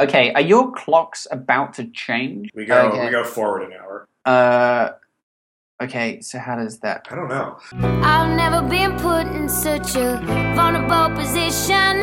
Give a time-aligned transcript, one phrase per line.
[0.00, 2.50] Okay, are your clocks about to change?
[2.54, 3.04] We go Okay.
[3.06, 4.06] we go forward an hour.
[4.24, 4.90] Uh,
[5.82, 7.08] okay, so how does that?
[7.10, 7.58] I don't know.
[8.04, 10.20] I've never been put in such a
[10.54, 12.02] vulnerable position.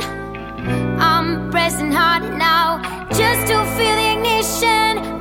[1.00, 2.82] I'm pressing harder now
[3.14, 5.15] just to feel the ignition.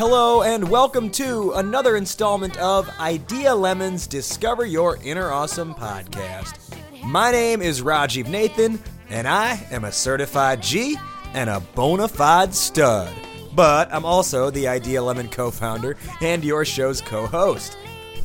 [0.00, 6.54] Hello and welcome to another installment of Idea Lemons Discover Your Inner Awesome podcast.
[7.04, 10.96] My name is Rajiv Nathan, and I am a certified G
[11.34, 13.12] and a bona fide stud.
[13.54, 17.76] But I'm also the Idea Lemon co founder and your show's co host.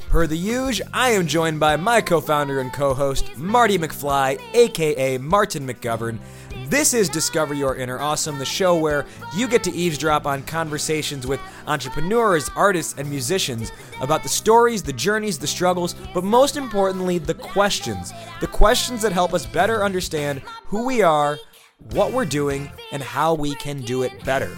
[0.10, 4.40] Per the usual, I am joined by my co founder and co host, Marty McFly,
[4.54, 6.20] aka Martin McGovern.
[6.64, 11.28] This is Discover Your Inner Awesome, the show where you get to eavesdrop on conversations
[11.28, 17.18] with entrepreneurs, artists, and musicians about the stories, the journeys, the struggles, but most importantly,
[17.18, 18.14] the questions.
[18.40, 21.38] The questions that help us better understand who we are,
[21.92, 24.56] what we're doing, and how we can do it better.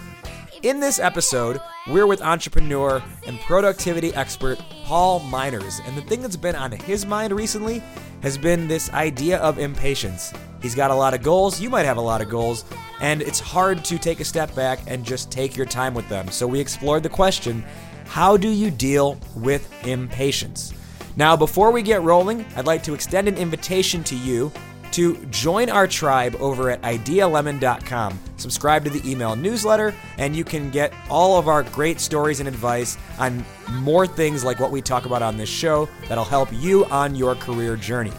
[0.62, 6.36] In this episode, we're with entrepreneur and productivity expert Paul Minors, and the thing that's
[6.36, 7.82] been on his mind recently
[8.22, 10.32] has been this idea of impatience.
[10.60, 12.64] He's got a lot of goals, you might have a lot of goals,
[13.00, 16.28] and it's hard to take a step back and just take your time with them.
[16.28, 17.64] So we explored the question
[18.04, 20.72] how do you deal with impatience?
[21.16, 24.50] Now, before we get rolling, I'd like to extend an invitation to you
[24.92, 28.18] to join our tribe over at idealemon.com.
[28.36, 32.48] Subscribe to the email newsletter, and you can get all of our great stories and
[32.48, 36.84] advice on more things like what we talk about on this show that'll help you
[36.86, 38.12] on your career journey.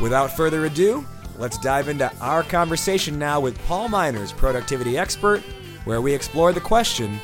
[0.00, 1.06] Without further ado,
[1.38, 5.40] let's dive into our conversation now with Paul Minors, productivity expert,
[5.84, 7.18] where we explore the question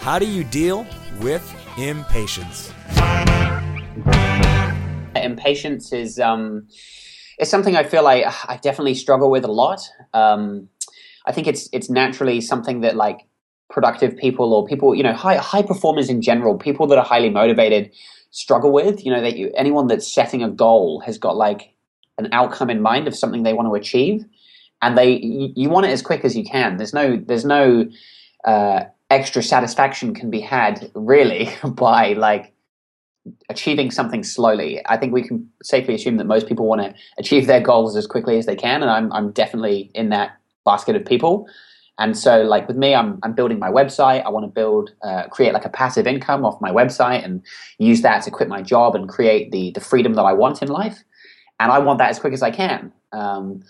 [0.00, 0.86] how do you deal
[1.20, 1.42] with
[1.78, 2.72] impatience?
[5.16, 6.68] Impatience is um,
[7.38, 9.80] it's something I feel like I definitely struggle with a lot.
[10.12, 10.68] Um,
[11.26, 13.26] I think it's it's naturally something that like
[13.70, 17.30] productive people or people you know high high performers in general, people that are highly
[17.30, 17.90] motivated,
[18.30, 19.04] struggle with.
[19.04, 21.74] You know that you, anyone that's setting a goal has got like
[22.18, 24.24] an outcome in mind of something they want to achieve,
[24.82, 26.76] and they you, you want it as quick as you can.
[26.76, 27.88] There's no there's no
[28.44, 32.53] uh, extra satisfaction can be had really by like
[33.48, 34.80] achieving something slowly.
[34.86, 38.06] I think we can safely assume that most people want to achieve their goals as
[38.06, 41.46] quickly as they can, and I'm I'm definitely in that basket of people.
[41.98, 44.24] And so, like with me, I'm I'm building my website.
[44.24, 47.42] I want to build, uh, create like a passive income off my website, and
[47.78, 50.68] use that to quit my job and create the the freedom that I want in
[50.68, 51.04] life.
[51.60, 52.92] And I want that as quick as I can.
[53.12, 53.62] Um,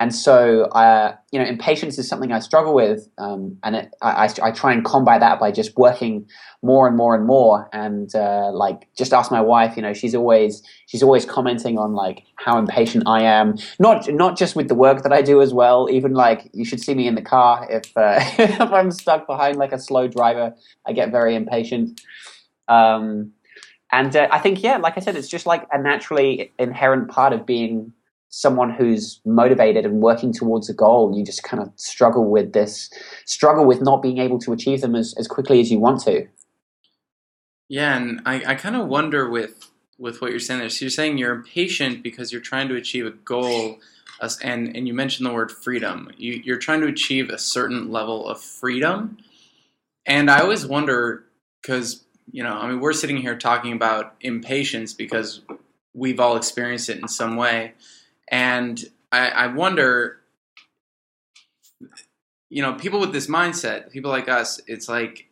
[0.00, 4.26] and so, uh, you know, impatience is something I struggle with, um, and it, I,
[4.26, 6.28] I, I try and combat that by just working
[6.62, 7.68] more and more and more.
[7.72, 9.76] And uh, like, just ask my wife.
[9.76, 13.56] You know, she's always she's always commenting on like how impatient I am.
[13.80, 15.88] Not not just with the work that I do as well.
[15.90, 19.56] Even like, you should see me in the car if uh, if I'm stuck behind
[19.56, 20.54] like a slow driver,
[20.86, 22.00] I get very impatient.
[22.68, 23.32] Um,
[23.90, 27.32] and uh, I think, yeah, like I said, it's just like a naturally inherent part
[27.32, 27.92] of being
[28.30, 32.90] someone who's motivated and working towards a goal you just kind of struggle with this
[33.24, 36.26] struggle with not being able to achieve them as, as quickly as you want to
[37.68, 40.70] Yeah, and I, I kind of wonder with with what you're saying there.
[40.70, 43.78] So you're saying you're impatient because you're trying to achieve a goal,
[44.42, 46.10] and and you mentioned the word freedom.
[46.16, 49.18] You, you're trying to achieve a certain level of freedom,
[50.06, 51.24] and I always wonder
[51.60, 55.42] because you know, I mean, we're sitting here talking about impatience because
[55.94, 57.72] we've all experienced it in some way,
[58.30, 60.20] and I, I wonder,
[62.50, 65.28] you know, people with this mindset, people like us, it's like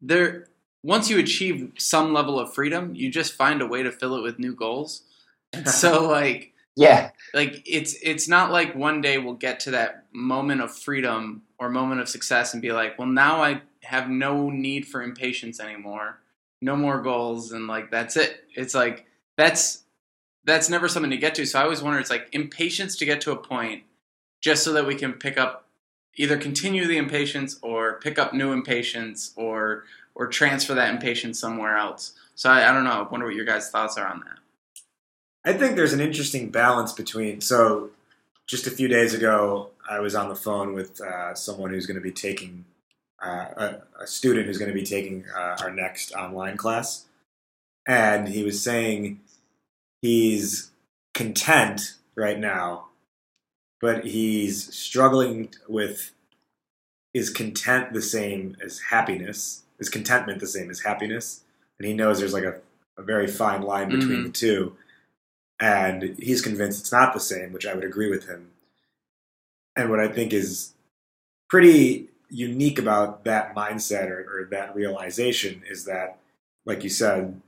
[0.00, 0.48] they're
[0.84, 4.22] once you achieve some level of freedom, you just find a way to fill it
[4.22, 5.02] with new goals.
[5.52, 10.06] And so like yeah like it's it's not like one day we'll get to that
[10.10, 14.50] moment of freedom or moment of success and be like, well now I have no
[14.50, 16.18] need for impatience anymore.
[16.60, 18.44] No more goals and like that's it.
[18.54, 19.06] It's like
[19.36, 19.84] that's
[20.44, 21.46] that's never something to get to.
[21.46, 23.84] So I always wonder it's like impatience to get to a point
[24.40, 25.66] just so that we can pick up
[26.16, 29.84] either continue the impatience or pick up new impatience or
[30.14, 32.12] or transfer that impatience somewhere else.
[32.34, 32.90] So I, I don't know.
[32.90, 34.38] I wonder what your guys' thoughts are on that.
[35.44, 37.40] I think there's an interesting balance between.
[37.40, 37.90] So,
[38.46, 41.96] just a few days ago, I was on the phone with uh, someone who's going
[41.96, 42.64] to be taking
[43.24, 47.06] uh, a, a student who's going to be taking uh, our next online class,
[47.86, 49.20] and he was saying
[50.02, 50.70] he's
[51.14, 52.86] content right now
[53.80, 56.12] but he's struggling with
[57.12, 59.64] is content the same as happiness?
[59.78, 61.42] Is contentment the same as happiness?
[61.78, 62.60] And he knows there's like a,
[62.96, 64.24] a very fine line between Mhm.
[64.26, 64.76] the two.
[65.60, 68.52] And he's convinced it's not the same, which I would agree with him.
[69.76, 70.74] And what I think is
[71.50, 76.18] pretty unique about that mindset or, or that realization is that,
[76.64, 77.40] like you said,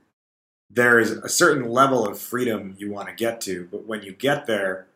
[0.69, 4.11] there is a certain level of freedom you want to get to, but when you
[4.13, 4.87] get there,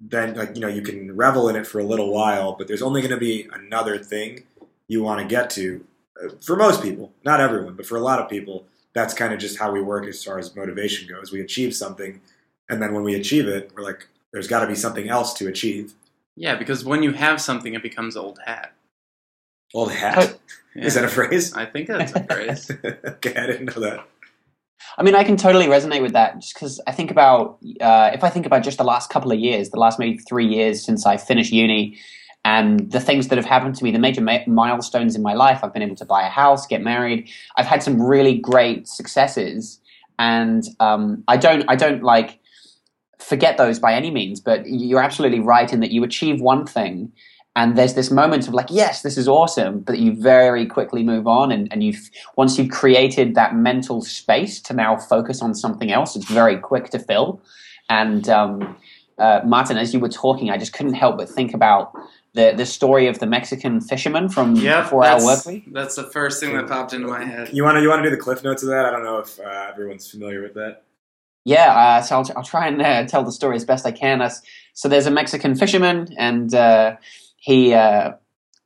[0.00, 2.82] then like you know you can revel in it for a little while, but there's
[2.82, 4.44] only going to be another thing
[4.88, 5.84] you want to get to.
[6.22, 8.64] Uh, For most people, not everyone, but for a lot of people,
[8.94, 11.30] that's kind of just how we work as far as motivation goes.
[11.32, 12.20] We achieve something,
[12.68, 15.48] and then when we achieve it, we're like, there's got to be something else to
[15.48, 15.94] achieve.
[16.36, 18.72] Yeah, because when you have something, it becomes old hat.
[19.74, 20.38] Old hat
[20.74, 20.84] Yeah.
[20.86, 21.52] is that a phrase?
[21.52, 22.70] I think that's a phrase.
[22.84, 24.06] okay, I didn't know that.
[24.98, 28.24] I mean, I can totally resonate with that just because I think about, uh, if
[28.24, 31.06] I think about just the last couple of years, the last maybe three years since
[31.06, 31.98] I finished uni,
[32.44, 35.60] and the things that have happened to me, the major ma- milestones in my life,
[35.62, 37.28] I've been able to buy a house, get married.
[37.56, 39.78] I've had some really great successes,
[40.18, 42.38] and um, I don't, I don't like
[43.18, 44.40] forget those by any means.
[44.40, 47.12] But you're absolutely right in that you achieve one thing,
[47.56, 51.26] and there's this moment of like, yes, this is awesome, but you very quickly move
[51.26, 55.90] on, and, and you've once you've created that mental space to now focus on something
[55.90, 57.42] else, it's very quick to fill.
[57.88, 58.76] And um,
[59.18, 61.92] uh, Martin, as you were talking, I just couldn't help but think about
[62.34, 65.72] the the story of the Mexican fisherman from Yep, Four Hour that's, Work Week.
[65.72, 67.50] that's the first thing that popped into my head.
[67.52, 68.86] You want to you want to do the cliff notes of that?
[68.86, 70.84] I don't know if uh, everyone's familiar with that.
[71.44, 74.20] Yeah, uh, so I'll, I'll try and uh, tell the story as best I can.
[74.20, 74.42] As,
[74.74, 76.96] so there's a Mexican fisherman, and uh,
[77.40, 77.74] he.
[77.74, 78.12] Uh,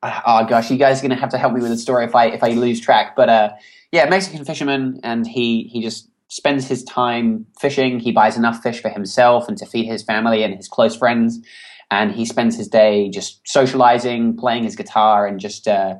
[0.02, 2.26] oh gosh, you guys are gonna have to help me with the story if I
[2.26, 3.16] if I lose track.
[3.16, 3.50] But uh,
[3.90, 8.00] yeah, Mexican fisherman, and he he just spends his time fishing.
[8.00, 11.38] He buys enough fish for himself and to feed his family and his close friends,
[11.90, 15.94] and he spends his day just socializing, playing his guitar, and just uh,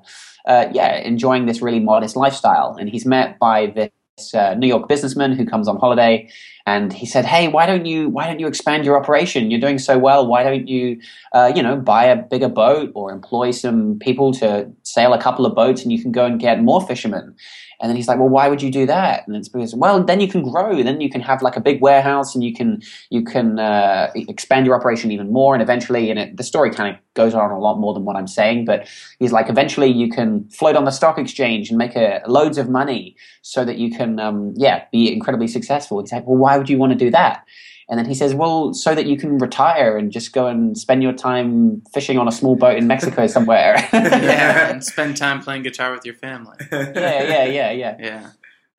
[0.46, 2.76] uh, yeah, enjoying this really modest lifestyle.
[2.78, 3.90] And he's met by this
[4.32, 6.28] uh, New York businessman who comes on holiday
[6.66, 9.50] and he said, "Hey, why don't you why don't you expand your operation?
[9.50, 10.26] You're doing so well.
[10.26, 11.00] Why don't you,
[11.32, 15.44] uh, you know, buy a bigger boat or employ some people to sail a couple
[15.44, 17.34] of boats, and you can go and get more fishermen."
[17.80, 20.20] And then he's like, "Well, why would you do that?" And it's because, well, then
[20.20, 20.82] you can grow.
[20.82, 24.66] Then you can have like a big warehouse, and you can you can uh, expand
[24.66, 25.54] your operation even more.
[25.54, 28.16] And eventually, and it, the story kind of goes on a lot more than what
[28.16, 28.88] I'm saying, but
[29.18, 32.68] he's like, eventually, you can float on the stock exchange and make a, loads of
[32.68, 36.00] money so that you can, um, yeah, be incredibly successful.
[36.00, 37.44] He's like, well, why would you want to do that?
[37.88, 41.02] And then he says, well, so that you can retire and just go and spend
[41.02, 43.75] your time fishing on a small boat in Mexico somewhere.
[43.92, 46.56] yeah, and spend time playing guitar with your family.
[46.72, 47.96] yeah, yeah, yeah, yeah.
[47.98, 48.31] Yeah,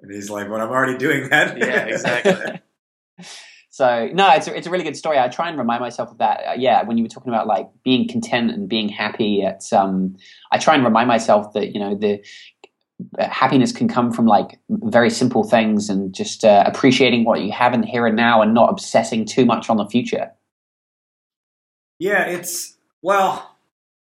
[0.01, 2.59] And he's like, "Well, I'm already doing that." Yeah, exactly.
[3.69, 5.19] so no, it's a, it's a really good story.
[5.19, 6.43] I try and remind myself of that.
[6.47, 10.15] Uh, yeah, when you were talking about like being content and being happy, at, um,
[10.51, 12.23] I try and remind myself that you know the
[13.19, 17.73] happiness can come from like very simple things and just uh, appreciating what you have
[17.73, 20.31] in here and now and not obsessing too much on the future.
[21.99, 23.55] Yeah, it's well,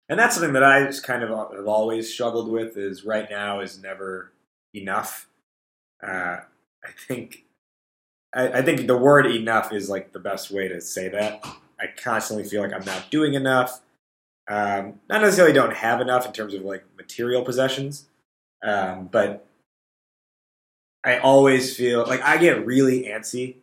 [0.09, 2.77] and that's something that I just kind of have always struggled with.
[2.77, 4.33] Is right now is never
[4.75, 5.29] enough.
[6.03, 6.39] Uh,
[6.85, 7.45] I think,
[8.35, 11.45] I, I think the word enough is like the best way to say that.
[11.79, 13.81] I constantly feel like I'm not doing enough.
[14.49, 18.07] Um, not necessarily don't have enough in terms of like material possessions,
[18.67, 19.47] um, but
[21.05, 23.57] I always feel like I get really antsy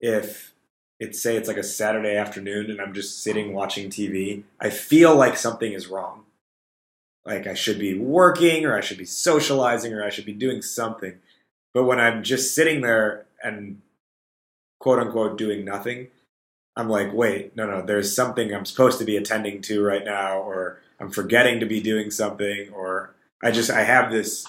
[0.00, 0.54] if
[0.98, 4.44] it's say it's like a Saturday afternoon and I'm just sitting watching TV.
[4.58, 6.24] I feel like something is wrong.
[7.26, 10.62] Like I should be working or I should be socializing or I should be doing
[10.62, 11.18] something.
[11.74, 13.82] But when I'm just sitting there and
[14.80, 16.08] quote unquote doing nothing,
[16.76, 20.38] I'm like, wait, no, no, there's something I'm supposed to be attending to right now,
[20.38, 23.13] or I'm forgetting to be doing something, or
[23.44, 24.46] I just, I have this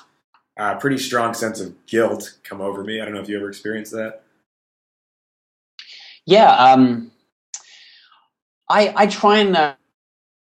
[0.57, 3.01] uh, pretty strong sense of guilt come over me.
[3.01, 4.23] I don't know if you ever experienced that.
[6.25, 7.11] Yeah, um,
[8.69, 9.75] I I try and uh,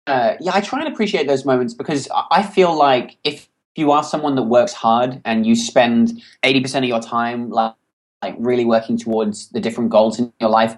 [0.06, 4.04] uh, yeah I try and appreciate those moments because I- feel like if you are
[4.04, 7.74] someone that works hard and you spend eighty percent of your time like
[8.22, 10.76] like really working towards the different goals in your life,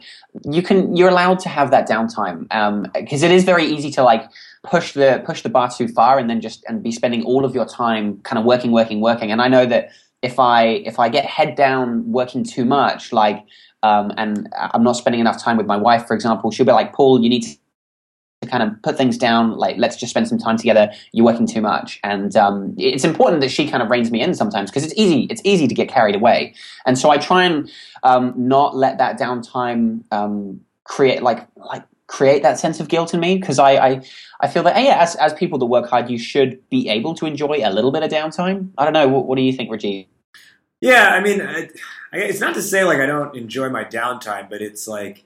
[0.50, 2.46] you can you're allowed to have that downtime
[2.94, 4.30] because it is very easy to like
[4.64, 7.54] push the push the bar too far and then just and be spending all of
[7.54, 9.90] your time kind of working working working and I know that
[10.22, 13.44] if I if I get head down working too much like
[13.84, 16.94] um, and I'm not spending enough time with my wife, for example, she'll be like,
[16.94, 19.58] Paul, you need to kind of put things down.
[19.58, 20.90] Like, let's just spend some time together.
[21.12, 24.34] You're working too much, and um, it's important that she kind of reins me in
[24.34, 25.24] sometimes because it's easy.
[25.30, 26.54] It's easy to get carried away,
[26.86, 27.70] and so I try and
[28.04, 33.20] um, not let that downtime um, create like like create that sense of guilt in
[33.20, 34.02] me because I, I
[34.40, 37.26] I feel that yeah, as as people that work hard, you should be able to
[37.26, 38.70] enjoy a little bit of downtime.
[38.78, 39.08] I don't know.
[39.08, 40.06] What, what do you think, Rajiv?
[40.80, 41.70] Yeah, I mean, I,
[42.12, 45.24] I, it's not to say like I don't enjoy my downtime, but it's like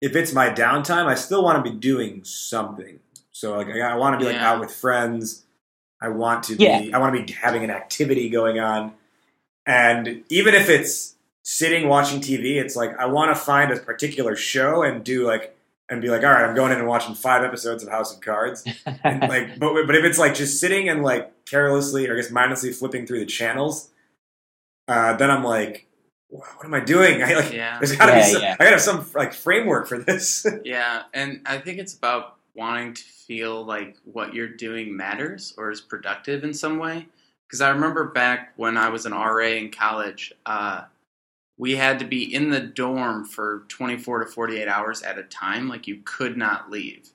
[0.00, 2.98] if it's my downtime, I still want to be doing something.
[3.30, 5.44] So like I, I want to be like out with friends.
[6.00, 6.80] I want to Yeah.
[6.80, 6.92] be.
[6.92, 8.92] I want to be having an activity going on,
[9.66, 14.34] and even if it's sitting watching TV, it's like I want to find a particular
[14.34, 15.53] show and do like
[15.90, 18.20] and be like, all right, I'm going in and watching five episodes of House of
[18.20, 18.64] Cards.
[19.04, 22.30] And, like, but but if it's like just sitting and like carelessly or I guess
[22.30, 23.90] mindlessly flipping through the channels,
[24.88, 25.86] uh, then I'm like,
[26.28, 27.22] what am I doing?
[27.24, 27.78] I like, Yeah.
[27.78, 28.52] there's got to Yeah, be some, yeah.
[28.58, 30.46] I got to have some like framework for this.
[30.64, 35.70] Yeah, and I think it's about wanting to feel like what you're doing matters or
[35.70, 37.06] is productive in some way.
[37.46, 40.84] Because I remember back when I was an RA in college, uh,
[41.56, 45.68] we had to be in the dorm for 24 to 48 hours at a time.
[45.68, 47.10] Like you could not leave.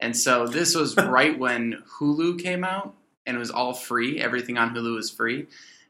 [0.00, 2.94] And so this was right when Hulu came out
[3.26, 4.20] and it was all free.
[4.20, 5.46] Everything on Hulu was free.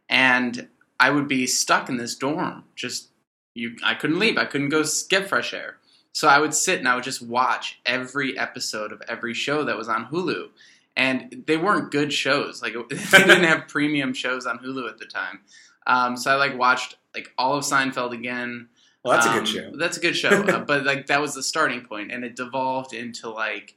[0.09, 0.69] And
[1.01, 2.65] I would be stuck in this dorm.
[2.77, 3.09] Just
[3.55, 4.37] you I couldn't leave.
[4.37, 5.77] I couldn't go get fresh air.
[6.13, 9.77] So I would sit and I would just watch every episode of every show that
[9.77, 10.51] was on Hulu.
[10.97, 12.63] And they weren't good shows.
[12.63, 15.41] Like they didn't have premium shows on Hulu at the time.
[15.87, 18.69] Um, so I like watched like all of Seinfeld again.
[19.05, 19.71] well, that's a Um, good show.
[19.77, 20.29] That's a good show.
[20.49, 23.75] uh, but like that was the starting point, and it devolved into like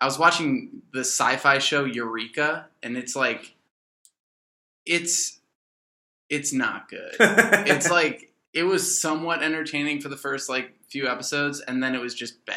[0.00, 3.54] I was watching the sci-fi show Eureka, and it's like
[4.86, 5.40] it's
[6.28, 7.14] it's not good.
[7.20, 12.00] it's like it was somewhat entertaining for the first like few episodes, and then it
[12.00, 12.56] was just bad.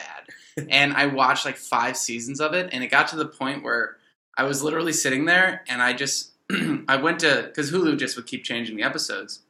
[0.69, 3.97] And I watched like five seasons of it, and it got to the point where
[4.37, 6.31] I was literally sitting there, and I just
[6.87, 9.41] I went to because Hulu just would keep changing the episodes.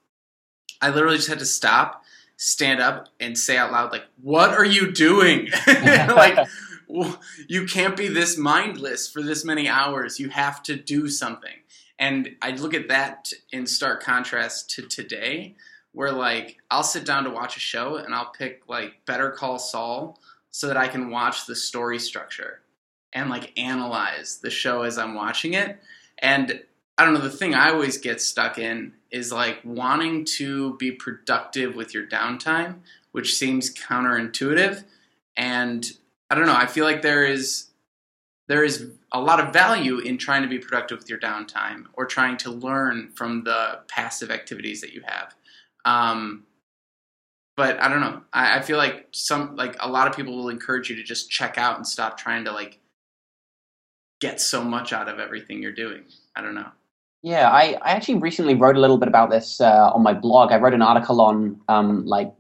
[0.86, 2.04] I literally just had to stop,
[2.38, 6.48] stand up, and say out loud, like, "What are you doing?" like,
[7.48, 10.20] you can't be this mindless for this many hours.
[10.20, 11.56] You have to do something.
[11.98, 15.56] And I look at that in stark contrast to today,
[15.92, 19.58] where like I'll sit down to watch a show and I'll pick like Better Call
[19.58, 20.20] Saul
[20.51, 22.62] so that I can watch the story structure
[23.12, 25.80] and like analyze the show as I'm watching it.
[26.20, 26.62] And
[26.98, 30.92] I don't know, the thing I always get stuck in is like wanting to be
[30.92, 32.80] productive with your downtime,
[33.12, 34.84] which seems counterintuitive.
[35.36, 35.86] And
[36.30, 37.68] I don't know, I feel like there is
[38.48, 42.06] there is a lot of value in trying to be productive with your downtime or
[42.06, 45.34] trying to learn from the passive activities that you have.
[45.84, 46.44] Um,
[47.58, 48.22] but I don't know.
[48.32, 51.30] I, I feel like some like a lot of people will encourage you to just
[51.30, 52.80] check out and stop trying to like
[54.20, 56.04] get so much out of everything you're doing.
[56.36, 56.70] I don't know.
[57.25, 60.51] Yeah, I, I actually recently wrote a little bit about this uh, on my blog.
[60.51, 62.32] I wrote an article on um, like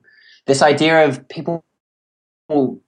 [0.45, 1.65] this idea of people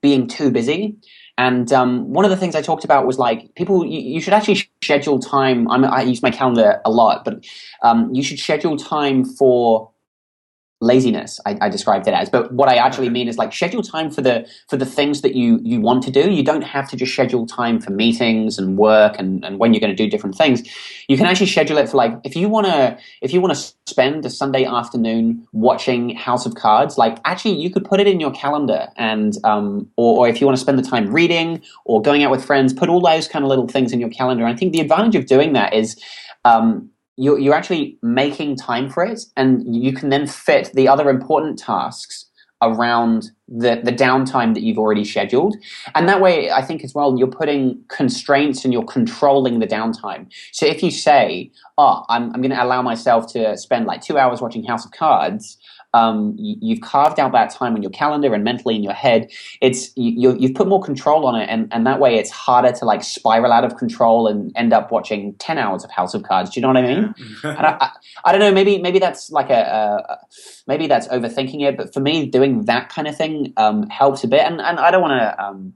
[0.03, 0.95] being too busy.
[1.39, 4.33] And um, one of the things I talked about was like people, you, you should
[4.33, 5.67] actually schedule time.
[5.71, 7.43] I'm, I use my calendar a lot, but
[7.81, 9.89] um, you should schedule time for
[10.79, 11.39] laziness.
[11.45, 14.21] I, I described it as, but what I actually mean is like schedule time for
[14.21, 16.31] the for the things that you you want to do.
[16.31, 19.79] You don't have to just schedule time for meetings and work and, and when you're
[19.79, 20.61] going to do different things.
[21.07, 23.73] You can actually schedule it for like if you want to if you want to
[23.87, 28.19] spend a Sunday afternoon watching House of Cards, like actually you could put it in
[28.19, 32.01] your calendar and um or, or if you want to spend the time reading or
[32.01, 34.45] going out with friends, put all those kind of little things in your calendar.
[34.45, 35.99] and I think the advantage of doing that is
[36.45, 41.09] um, you're, you're actually making time for it, and you can then fit the other
[41.09, 42.25] important tasks
[42.61, 45.55] around the, the downtime that you've already scheduled.
[45.93, 50.27] And that way, I think as well, you're putting constraints and you're controlling the downtime.
[50.53, 54.17] So if you say, oh, I'm, I'm going to allow myself to spend like two
[54.17, 55.57] hours watching House of Cards,
[55.93, 59.31] um, you, you've carved out that time on your calendar and mentally in your head.
[59.61, 62.71] It's you, you- you've put more control on it, and, and that way it's harder
[62.73, 66.23] to like spiral out of control and end up watching ten hours of House of
[66.23, 66.49] Cards.
[66.51, 67.15] Do you know what I mean?
[67.43, 67.89] and I, I,
[68.25, 68.51] I don't know.
[68.51, 70.19] Maybe maybe that's like a, a a-
[70.67, 71.77] maybe that's overthinking it.
[71.77, 74.41] But for me, doing that kind of thing um, helps a bit.
[74.41, 75.73] And and I don't want to um,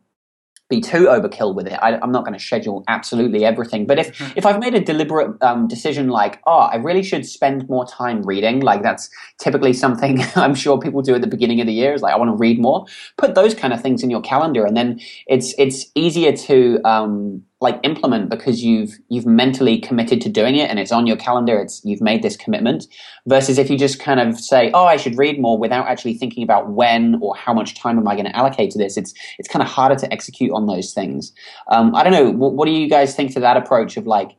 [0.72, 1.78] be too overkill with it.
[1.82, 3.86] I, I'm not going to schedule absolutely everything.
[3.86, 7.70] But if if I've made a deliberate um, decision, like oh, I really should spend
[7.70, 11.68] more time reading, like that's typically something I'm sure people do at the beginning of
[11.68, 11.94] the year.
[11.94, 12.86] Is like I want to read more.
[13.18, 17.44] Put those kind of things in your calendar, and then it's it's easier to um,
[17.62, 21.60] like implement because you've you've mentally committed to doing it and it's on your calendar
[21.60, 22.88] it's you've made this commitment
[23.28, 26.44] versus if you just kind of say oh i should read more without actually thinking
[26.44, 29.48] about when or how much time am i going to allocate to this it's it's
[29.48, 31.32] kind of harder to execute on those things.
[31.70, 34.32] Um, i don't know what, what do you guys think to that approach of like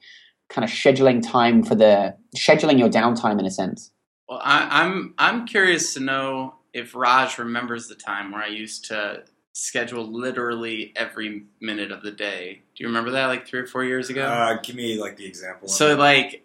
[0.52, 3.91] kind of scheduling time for the scheduling your downtime in a sense?
[4.29, 8.87] Well, I, I'm I'm curious to know if Raj remembers the time where I used
[8.87, 12.63] to schedule literally every minute of the day.
[12.75, 14.25] Do you remember that like three or four years ago?
[14.27, 15.69] Uh, give me like the example.
[15.69, 16.45] So like,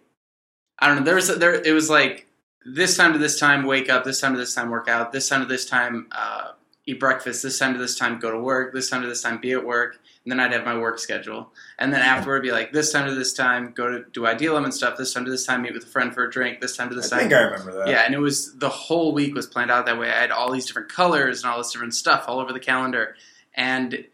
[0.78, 1.04] I don't know.
[1.04, 1.54] There was there.
[1.54, 2.26] It was like
[2.64, 4.04] this time to this time wake up.
[4.04, 5.12] This time to this time work out.
[5.12, 6.52] This time to this time uh,
[6.86, 7.42] eat breakfast.
[7.42, 8.72] This time to this time go to work.
[8.72, 9.98] This time to this time be at work.
[10.28, 11.54] And then I'd have my work schedule.
[11.78, 14.72] And then afterward be like this time to this time go to do Idea Lemon
[14.72, 14.98] stuff.
[14.98, 16.60] This time to this time meet with a friend for a drink.
[16.60, 17.20] This time to I this time.
[17.20, 17.88] I think I remember that.
[17.88, 20.10] Yeah, and it was the whole week was planned out that way.
[20.10, 23.16] I had all these different colors and all this different stuff all over the calendar,
[23.54, 24.04] and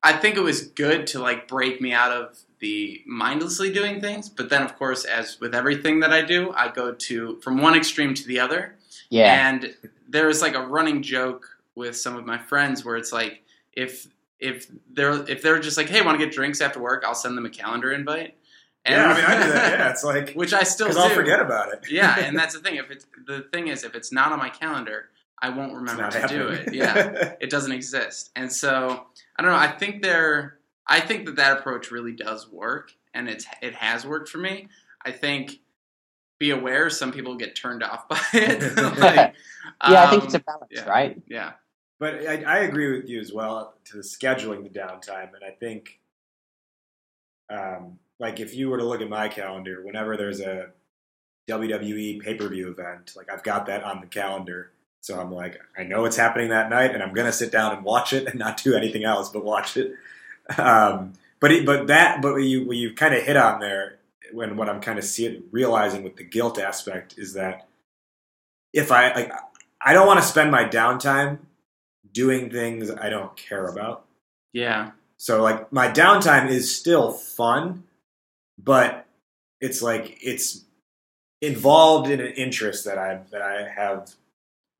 [0.00, 4.28] I think it was good to like break me out of the mindlessly doing things.
[4.28, 7.74] But then, of course, as with everything that I do, I go to from one
[7.74, 8.76] extreme to the other.
[9.10, 9.48] Yeah.
[9.48, 9.74] And
[10.08, 13.42] there is like a running joke with some of my friends where it's like
[13.72, 14.06] if
[14.38, 17.36] if they're if they're just like, hey, want to get drinks after work, I'll send
[17.36, 18.36] them a calendar invite.
[18.86, 19.06] yeah.
[19.06, 19.78] I mean, I do that.
[19.78, 21.90] Yeah, it's like which I still do I'll forget about it.
[21.90, 22.76] yeah, and that's the thing.
[22.76, 26.12] If it's the thing is, if it's not on my calendar, I won't remember not
[26.12, 26.74] to do it.
[26.74, 28.30] Yeah, it doesn't exist.
[28.36, 29.58] And so I don't know.
[29.58, 30.58] I think they're.
[30.88, 34.68] I think that that approach really does work, and it's it has worked for me.
[35.04, 35.60] I think.
[36.38, 38.60] Be aware, some people get turned off by it.
[38.98, 39.34] like,
[39.88, 40.84] yeah, I think it's a um, balance, yeah.
[40.84, 41.22] right?
[41.26, 41.52] yeah,
[41.98, 45.50] But I, I agree with you as well to the scheduling the downtime, and I
[45.50, 45.98] think,
[47.50, 50.70] um, like if you were to look at my calendar, whenever there's a
[51.48, 55.58] WWE pay per view event, like I've got that on the calendar, so I'm like,
[55.78, 58.38] I know it's happening that night, and I'm gonna sit down and watch it and
[58.38, 59.94] not do anything else but watch it.
[60.58, 63.98] Um, but it, but that but what you what you kind of hit on there
[64.32, 67.66] when what I'm kind of see realizing with the guilt aspect is that
[68.72, 69.32] if I like
[69.80, 71.38] I don't want to spend my downtime
[72.16, 74.06] doing things I don't care about.
[74.54, 77.84] yeah, So like my downtime is still fun,
[78.58, 79.06] but
[79.60, 80.64] it's like it's
[81.42, 84.14] involved in an interest that I that I have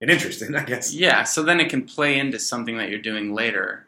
[0.00, 0.94] an interest in, I guess.
[0.94, 1.24] yeah.
[1.24, 3.86] So then it can play into something that you're doing later,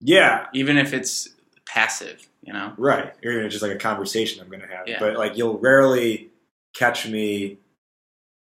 [0.00, 1.30] Yeah, even if it's
[1.66, 2.26] passive.
[2.42, 2.72] You know.
[2.78, 3.12] right.
[3.24, 4.88] Or even just like a conversation I'm going to have.
[4.88, 4.98] Yeah.
[4.98, 6.28] But like you'll rarely
[6.74, 7.58] catch me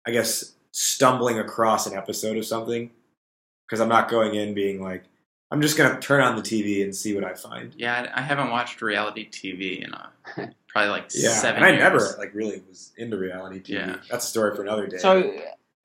[0.06, 2.92] I guess stumbling across an episode of something
[3.68, 5.04] because I'm not going in being like
[5.52, 7.74] I'm just going to turn on the TV and see what I find.
[7.78, 10.10] Yeah, I I haven't watched reality TV in a,
[10.68, 11.80] probably like Yeah, seven and I years.
[11.80, 13.70] never like really was into reality TV.
[13.70, 13.98] Yeah.
[14.10, 14.98] That's a story for another day.
[14.98, 15.34] So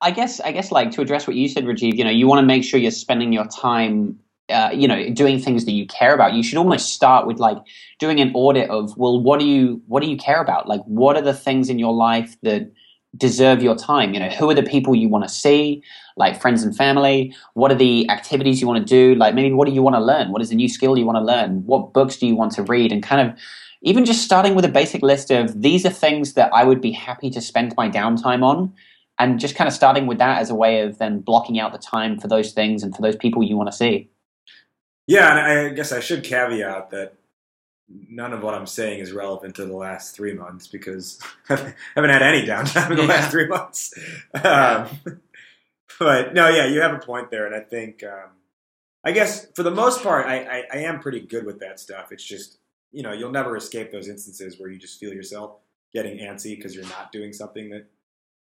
[0.01, 2.39] I guess I guess like to address what you said, Rajiv, you know, you want
[2.39, 4.19] to make sure you're spending your time
[4.49, 6.33] uh, you know, doing things that you care about.
[6.33, 7.57] You should almost start with like
[7.99, 10.67] doing an audit of, well, what do you what do you care about?
[10.67, 12.69] Like what are the things in your life that
[13.17, 14.13] deserve your time?
[14.13, 15.83] You know, who are the people you want to see,
[16.17, 17.35] like friends and family?
[17.53, 19.15] What are the activities you want to do?
[19.15, 20.31] Like maybe what do you want to learn?
[20.31, 21.65] What is a new skill you want to learn?
[21.65, 22.91] What books do you want to read?
[22.91, 23.37] And kind of
[23.81, 26.91] even just starting with a basic list of these are things that I would be
[26.91, 28.73] happy to spend my downtime on
[29.19, 31.77] and just kind of starting with that as a way of then blocking out the
[31.77, 34.09] time for those things and for those people you want to see.
[35.07, 37.15] yeah, and I guess I should caveat that
[37.89, 41.19] none of what I'm saying is relevant to the last three months because
[41.49, 43.09] I haven't had any downtime in the Yeah.
[43.09, 43.93] last three months.
[44.43, 44.87] Um,
[45.99, 48.29] but no, yeah, you have a point there, and I think um,
[49.03, 52.11] I guess for the most part, I, I, I am pretty good with that stuff.
[52.11, 52.57] It's just
[52.91, 55.57] you know you'll never escape those instances where you just feel yourself
[55.93, 57.85] getting antsy because you're not doing something that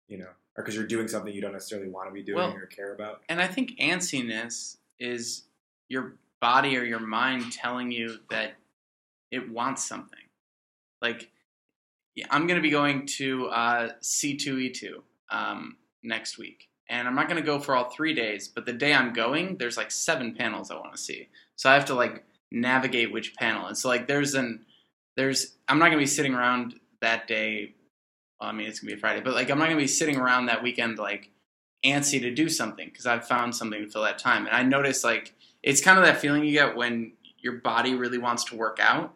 [0.09, 0.25] you know,
[0.57, 2.95] or because you're doing something you don't necessarily want to be doing Well, or care
[2.95, 3.23] about.
[3.29, 5.43] And I think antsiness is
[5.89, 8.53] your body or your mind telling you that
[9.31, 10.19] it wants something.
[11.01, 11.31] Like,
[12.31, 14.95] I'm going to be going to uh, C2E2
[15.31, 16.69] um, next week.
[16.91, 19.59] And I'm not going to go for all three days, but the day I'm going,
[19.59, 21.29] there's like seven panels I want to see.
[21.57, 23.67] So I have to like navigate which panel.
[23.67, 24.65] And so, like, there's an,
[25.17, 27.75] there's, I'm not going to be sitting around that day.
[28.41, 29.83] Well, I mean, it's going to be a Friday, but like, I'm not going to
[29.83, 31.31] be sitting around that weekend, like,
[31.85, 34.47] antsy to do something because I've found something to fill that time.
[34.47, 38.19] And I notice like it's kind of that feeling you get when your body really
[38.19, 39.15] wants to work out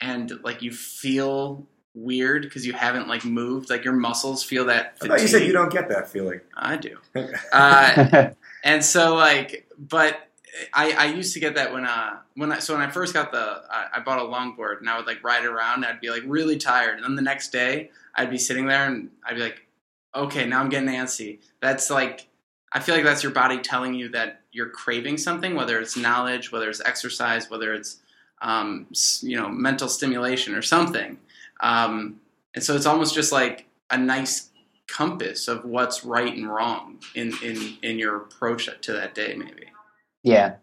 [0.00, 3.70] and like you feel weird because you haven't like moved.
[3.70, 4.96] Like your muscles feel that.
[5.02, 6.40] I thought you said you don't get that feeling.
[6.56, 6.98] I do.
[7.52, 8.30] Uh,
[8.64, 10.28] and so like, but
[10.72, 13.32] I, I used to get that when uh when I so when I first got
[13.32, 15.84] the I, I bought a longboard and I would like ride it around.
[15.84, 18.86] And I'd be like really tired, and then the next day I'd be sitting there
[18.86, 19.66] and I'd be like,
[20.14, 21.40] okay, now I'm getting antsy.
[21.60, 22.28] That's like
[22.72, 26.52] I feel like that's your body telling you that you're craving something, whether it's knowledge,
[26.52, 27.98] whether it's exercise, whether it's
[28.42, 28.86] um,
[29.20, 31.18] you know mental stimulation or something.
[31.60, 32.20] Um,
[32.54, 34.50] and so it's almost just like a nice
[34.86, 39.66] compass of what's right and wrong in in in your approach to that day, maybe.
[40.22, 40.56] Yeah.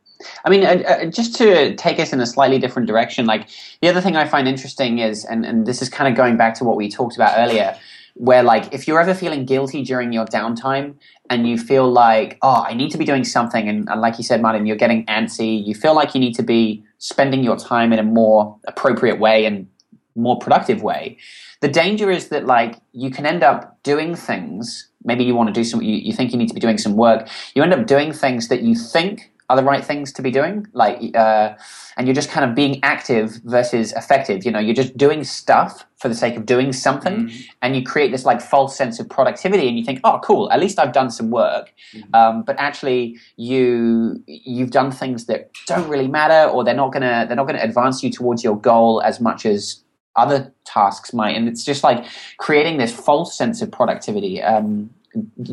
[0.46, 3.50] I mean, uh, just to take us in a slightly different direction, like
[3.82, 6.56] the other thing I find interesting is, and, and this is kind of going back
[6.56, 7.78] to what we talked about earlier,
[8.16, 10.96] where like if you're ever feeling guilty during your downtime,
[11.30, 14.24] and you feel like, oh, I need to be doing something, and, and like you
[14.24, 15.66] said, Martin, you're getting antsy.
[15.66, 19.46] You feel like you need to be spending your time in a more appropriate way
[19.46, 19.68] and
[20.16, 21.18] more productive way.
[21.62, 24.90] The danger is that like you can end up doing things.
[25.04, 25.82] Maybe you want to do some.
[25.82, 27.30] You, you think you need to be doing some work.
[27.56, 30.68] You end up doing things that you think are the right things to be doing
[30.74, 31.54] like uh,
[31.96, 35.86] and you're just kind of being active versus effective you know you're just doing stuff
[35.98, 37.46] for the sake of doing something Mhm.
[37.62, 40.60] and you create this like false sense of productivity and you think oh cool at
[40.60, 42.14] least i've done some work Mhm.
[42.20, 47.26] um, but actually you you've done things that don't really matter or they're not gonna
[47.28, 49.82] they're not gonna advance you towards your goal as much as
[50.18, 52.04] other tasks might and it's just like
[52.38, 54.90] creating this false sense of productivity um,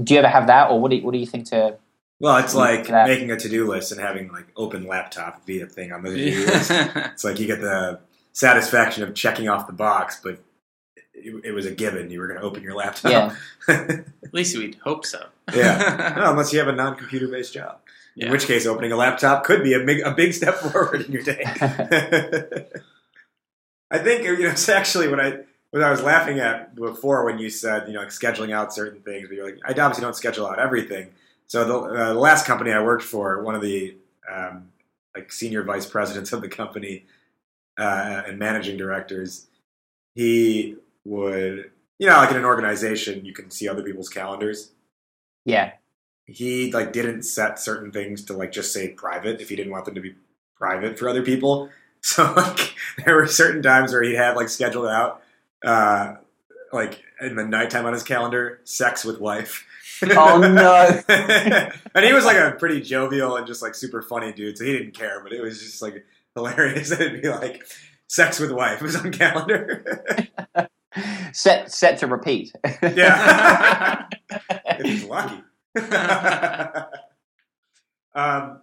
[0.02, 1.76] do you ever have that or what do you, what do you think to
[2.20, 3.08] Well, it's like that.
[3.08, 6.46] making a to-do list and having like open laptop be a thing on the to-do
[6.46, 6.70] list.
[6.70, 8.00] It's like you get the
[8.32, 10.38] satisfaction of checking off the box, but
[11.12, 12.10] it, it was a given.
[12.10, 13.12] You were going to open your laptop.
[13.12, 13.34] Yeah.
[13.68, 15.26] At least we'd hope so.
[15.54, 16.14] Yeah.
[16.24, 17.78] No, unless you have a non-computer based job.
[18.14, 18.26] Yeah.
[18.26, 21.12] In which case, opening a laptop could be a big a big step forward in
[21.12, 21.42] your day.
[23.90, 25.38] I think you know it's actually what I
[25.70, 29.00] what I was laughing at before when you said you know like scheduling out certain
[29.02, 31.08] things, but you're like I obviously don't schedule out everything.
[31.46, 33.96] So the, uh, the last company I worked for, one of the
[34.30, 34.68] um,
[35.14, 37.04] like senior vice presidents of the company
[37.78, 39.46] uh, and managing directors,
[40.14, 44.72] he would you know like in an organization you can see other people's calendars
[45.44, 45.72] yeah
[46.26, 49.84] he like didn't set certain things to like just say private if he didn't want
[49.84, 50.14] them to be
[50.56, 51.70] private for other people.
[52.06, 55.22] So like there were certain times where he'd have like scheduled out
[55.64, 56.16] uh
[56.70, 59.66] like in the nighttime on his calendar, sex with wife.
[60.02, 61.00] Oh, no.
[61.94, 64.72] and he was like a pretty jovial and just like super funny dude, so he
[64.72, 66.04] didn't care, but it was just like
[66.34, 67.64] hilarious that it'd be like
[68.08, 69.84] sex with wife was on calendar.
[71.32, 72.52] set set to repeat
[72.82, 74.06] yeah.
[74.30, 75.42] if he's lucky.
[78.14, 78.60] um,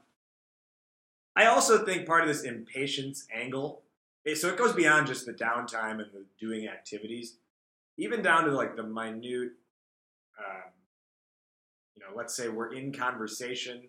[1.35, 3.83] I also think part of this impatience angle,
[4.35, 7.37] so it goes beyond just the downtime and the doing activities,
[7.97, 9.51] even down to like the minute.
[10.39, 10.71] Um,
[11.95, 13.83] you know, let's say we're in conversation.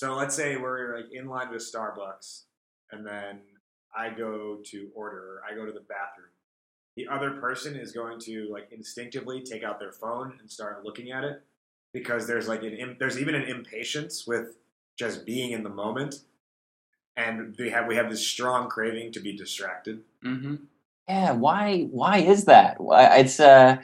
[0.00, 2.42] So let's say we're like in line with Starbucks,
[2.92, 3.40] and then
[3.96, 6.28] I go to order, I go to the bathroom.
[6.96, 11.10] The other person is going to like instinctively take out their phone and start looking
[11.10, 11.42] at it
[11.92, 14.56] because there's like an there's even an impatience with
[14.96, 16.16] just being in the moment,
[17.16, 20.02] and we have we have this strong craving to be distracted.
[20.22, 20.56] hmm
[21.08, 23.76] yeah why why is that it's uh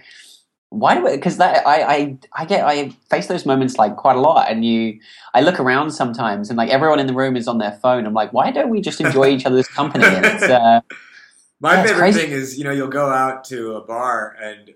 [0.71, 4.17] why do it because that I, I i get i face those moments like quite
[4.17, 5.01] a lot and you
[5.35, 8.15] i look around sometimes and like everyone in the room is on their phone i'm
[8.15, 10.81] like why don't we just enjoy each other's company and it's uh
[11.61, 14.75] My Yeah, favorite thing is, you know, you'll go out to a bar and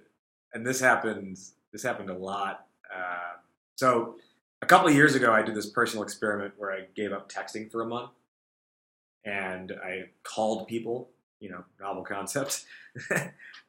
[0.52, 1.54] and this happens.
[1.72, 2.66] This happened a lot.
[2.94, 3.38] Uh,
[3.76, 4.16] so
[4.62, 7.70] a couple of years ago, I did this personal experiment where I gave up texting
[7.70, 8.10] for a month,
[9.24, 11.10] and I called people.
[11.40, 12.64] You know, novel concept.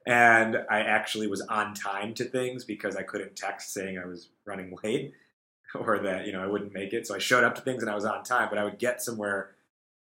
[0.06, 4.30] and I actually was on time to things because I couldn't text saying I was
[4.46, 5.14] running late
[5.80, 7.08] or that you know I wouldn't make it.
[7.08, 9.02] So I showed up to things and I was on time, but I would get
[9.02, 9.52] somewhere.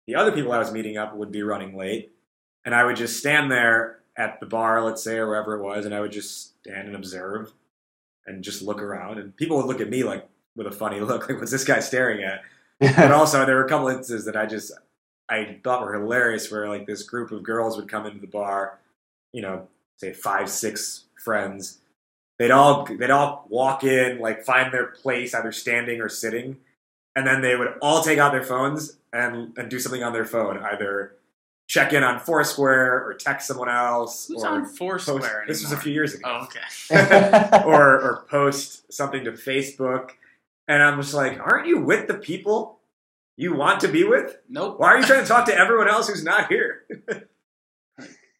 [0.07, 2.11] The other people I was meeting up would be running late
[2.65, 5.85] and I would just stand there at the bar, let's say, or wherever it was,
[5.85, 7.53] and I would just stand and observe
[8.25, 9.17] and just look around.
[9.17, 11.79] And people would look at me like with a funny look, like, what's this guy
[11.79, 12.41] staring at?
[12.79, 14.71] But also, there were a couple instances that I just
[15.29, 18.79] I thought were hilarious, where like this group of girls would come into the bar,
[19.33, 19.67] you know,
[19.99, 21.79] say five, six friends.
[22.37, 26.57] They'd all they'd all walk in, like find their place, either standing or sitting,
[27.15, 30.25] and then they would all take out their phones and and do something on their
[30.25, 31.15] phone, either
[31.67, 34.27] check in on Foursquare or text someone else.
[34.27, 36.23] Who's or on post- Foursquare This was a few years ago.
[36.25, 37.61] Oh, okay.
[37.65, 40.11] or or post something to Facebook,
[40.67, 42.79] and I'm just like, aren't you with the people
[43.35, 44.37] you want to be with?
[44.47, 44.79] Nope.
[44.79, 46.85] Why are you trying to talk to everyone else who's not here?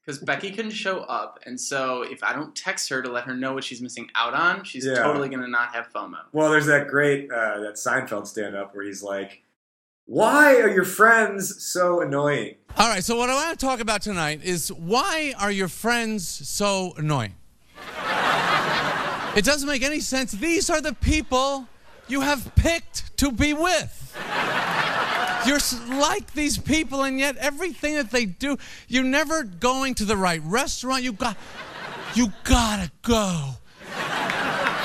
[0.09, 3.35] Because Becky couldn't show up, and so if I don't text her to let her
[3.35, 4.95] know what she's missing out on, she's Yeah.
[4.95, 6.17] totally gonna not have FOMO.
[6.31, 9.43] Well, there's that great uh, that Seinfeld stand up where he's like,
[10.05, 14.01] "Why are your friends so annoying?" All right, so what I want to talk about
[14.01, 17.35] tonight is why are your friends so annoying?
[19.35, 20.31] it doesn't make any sense.
[20.31, 21.67] These are the people
[22.07, 24.17] you have picked to be with.
[25.49, 25.57] You're
[25.99, 30.41] like these people, and yet everything that they do, you're never going to the right
[30.43, 31.01] restaurant.
[31.01, 31.38] You got,
[32.13, 33.55] you gotta go.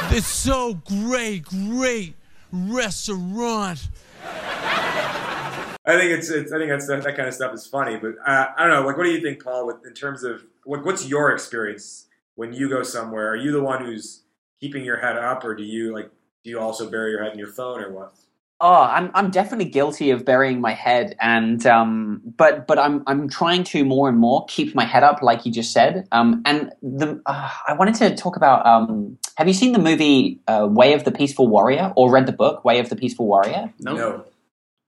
[0.09, 2.14] It's so great, great
[2.50, 3.90] restaurant.
[4.22, 8.46] I think it's, it's I think that's that kind of stuff is funny, but uh,
[8.57, 8.87] I don't know.
[8.87, 9.66] Like, what do you think, Paul?
[9.66, 13.29] With in terms of what, what's your experience when you go somewhere?
[13.29, 14.22] Are you the one who's
[14.61, 16.11] keeping your head up, or do you like
[16.42, 18.14] do you also bury your head in your phone or what?
[18.66, 23.29] Oh, I'm I'm definitely guilty of burying my head, and um, but but I'm I'm
[23.29, 26.09] trying to more and more keep my head up, like you just said.
[26.12, 28.64] Um, and the uh, I wanted to talk about.
[28.64, 32.33] Um, have you seen the movie uh, Way of the Peaceful Warrior, or read the
[32.33, 33.70] book Way of the Peaceful Warrior?
[33.81, 33.98] Nope.
[33.98, 34.24] No.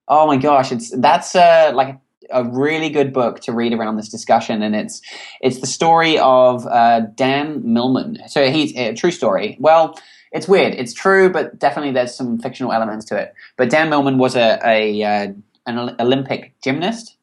[0.09, 1.99] Oh my gosh, it's that's uh, like
[2.31, 5.03] a really good book to read around this discussion, and it's
[5.43, 8.21] it's the story of uh, Dan Millman.
[8.27, 9.59] So he's a true story.
[9.61, 9.99] Well,
[10.33, 10.75] it's weird.
[10.75, 13.35] It's true, but definitely there's some fictional elements to it.
[13.57, 15.33] But Dan Millman was a, a uh,
[15.67, 17.17] an Olympic gymnast,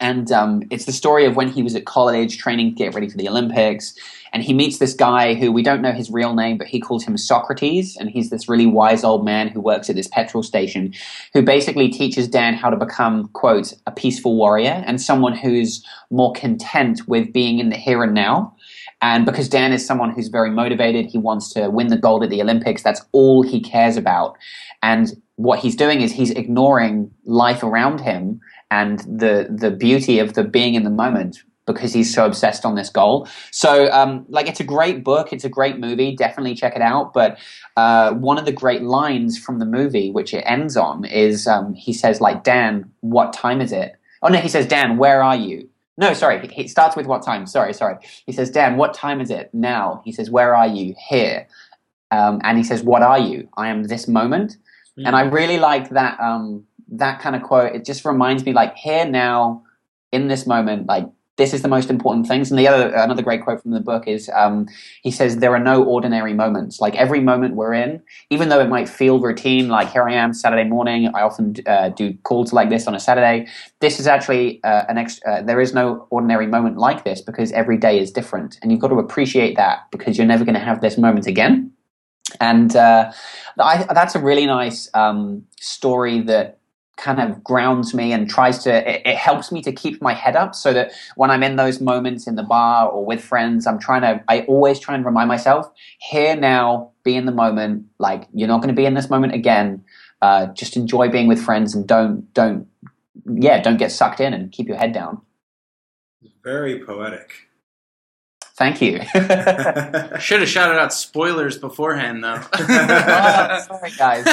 [0.00, 3.08] and um, it's the story of when he was at college training to get ready
[3.08, 3.94] for the Olympics,
[4.32, 7.04] and he meets this guy who we don't know his real name, but he calls
[7.04, 10.92] him Socrates, and he's this really wise old man who works at this petrol station,
[11.32, 16.32] who basically teaches Dan how to become quote a peaceful warrior and someone who's more
[16.32, 18.55] content with being in the here and now.
[19.02, 22.30] And because Dan is someone who's very motivated, he wants to win the gold at
[22.30, 22.82] the Olympics.
[22.82, 24.36] That's all he cares about.
[24.82, 30.32] And what he's doing is he's ignoring life around him and the the beauty of
[30.32, 33.28] the being in the moment because he's so obsessed on this goal.
[33.50, 35.32] So, um, like, it's a great book.
[35.32, 36.14] It's a great movie.
[36.14, 37.12] Definitely check it out.
[37.12, 37.38] But
[37.76, 41.74] uh, one of the great lines from the movie, which it ends on, is um,
[41.74, 43.96] he says, like, Dan, what time is it?
[44.22, 45.68] Oh no, he says, Dan, where are you?
[45.98, 46.46] No, sorry.
[46.48, 47.46] He starts with what time.
[47.46, 47.96] Sorry, sorry.
[48.26, 50.02] He says, Dan, what time is it now?
[50.04, 50.94] He says, Where are you?
[51.08, 51.46] Here.
[52.10, 53.48] Um, and he says, What are you?
[53.56, 54.56] I am this moment.
[54.98, 57.74] And I really like that um, that kind of quote.
[57.74, 59.62] It just reminds me, like, here now,
[60.12, 61.06] in this moment, like
[61.36, 62.50] this is the most important things.
[62.50, 64.66] And the other another great quote from the book is um,
[65.02, 66.80] he says, There are no ordinary moments.
[66.80, 70.32] Like every moment we're in, even though it might feel routine, like here I am
[70.32, 71.08] Saturday morning.
[71.14, 73.46] I often uh, do calls like this on a Saturday.
[73.80, 75.30] This is actually uh, an extra.
[75.30, 78.80] Uh, there is no ordinary moment like this because every day is different, and you've
[78.80, 81.72] got to appreciate that because you're never going to have this moment again.
[82.40, 83.12] And uh,
[83.58, 86.55] I, that's a really nice um, story that
[86.96, 90.34] kind of grounds me and tries to it, it, helps me to keep my head
[90.34, 93.78] up so that when i'm in those moments in the bar or with friends i'm
[93.78, 97.86] trying to i always try and remind myself here now be in the moment.
[97.98, 99.82] Like you're not going to be in this moment again.
[100.20, 102.66] Uh, just enjoy being with friends and don't don't
[103.24, 105.22] yeah don't get sucked in and keep your head down.
[106.42, 107.45] Very poetic.
[108.56, 108.98] Thank you
[110.18, 112.40] Should have shouted out spoilers beforehand, though.
[112.52, 114.24] Oh, sorry guys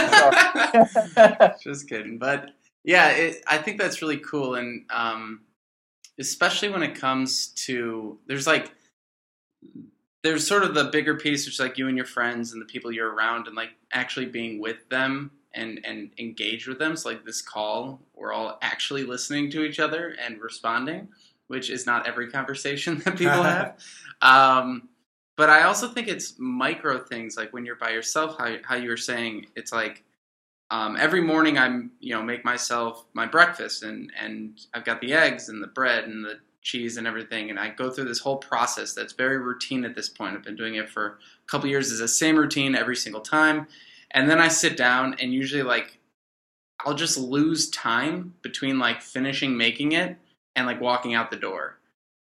[0.91, 1.49] Sorry.
[1.63, 2.51] Just kidding, but
[2.83, 5.41] yeah, it, I think that's really cool, and um,
[6.19, 8.71] especially when it comes to there's like
[10.23, 12.65] there's sort of the bigger piece, which is like you and your friends and the
[12.65, 16.95] people you're around, and like actually being with them and and engage with them.
[16.95, 21.07] So like this call, we're all actually listening to each other and responding,
[21.47, 23.77] which is not every conversation that people have.
[24.23, 24.89] Um,
[25.37, 28.89] but I also think it's micro things like when you're by yourself, how how you
[28.89, 30.03] were saying, it's like
[30.71, 35.13] um, every morning I'm you know make myself my breakfast and and I've got the
[35.13, 38.37] eggs and the bread and the cheese and everything and I go through this whole
[38.37, 40.35] process that's very routine at this point.
[40.35, 41.91] I've been doing it for a couple years.
[41.91, 43.67] It's the same routine every single time,
[44.11, 45.99] and then I sit down and usually like
[46.85, 50.17] I'll just lose time between like finishing making it
[50.55, 51.79] and like walking out the door.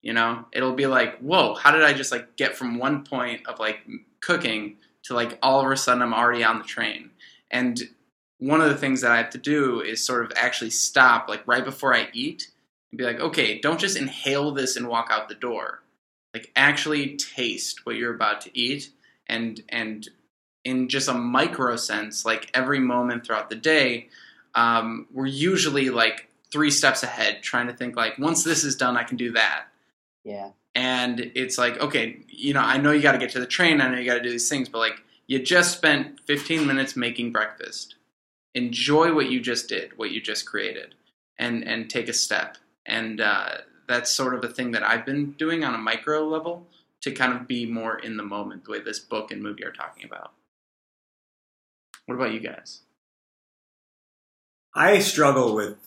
[0.02, 3.46] You know, it'll be like, whoa, how did I just like get from one point
[3.46, 3.80] of like
[4.20, 7.10] cooking to like all of a sudden I'm already on the train?
[7.50, 7.80] And
[8.38, 11.46] one of the things that I have to do is sort of actually stop like
[11.46, 12.50] right before I eat
[12.90, 15.82] and be like, okay, don't just inhale this and walk out the door.
[16.32, 18.90] Like actually taste what you're about to eat
[19.26, 20.08] and and
[20.64, 24.08] in just a micro sense, like every moment throughout the day,
[24.54, 28.96] um, we're usually like three steps ahead, trying to think like, once this is done,
[28.96, 29.66] I can do that.
[30.24, 33.46] Yeah And it's like, okay, you know, I know you got to get to the
[33.46, 36.66] train, I know you got to do these things, but like, you just spent 15
[36.66, 37.94] minutes making breakfast.
[38.54, 40.96] Enjoy what you just did, what you just created,
[41.38, 42.56] and and take a step.
[42.84, 46.66] And uh, that's sort of a thing that I've been doing on a micro level
[47.02, 49.70] to kind of be more in the moment, the way this book and movie are
[49.70, 50.32] talking about.
[52.06, 52.80] What about you guys?
[54.74, 55.78] I struggle with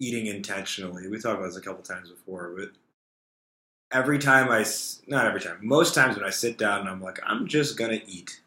[0.00, 1.08] eating intentionally.
[1.08, 2.70] We talked about this a couple times before, but
[3.92, 4.64] every time I,
[5.06, 8.00] not every time, most times when I sit down and I'm like, I'm just gonna
[8.06, 8.40] eat.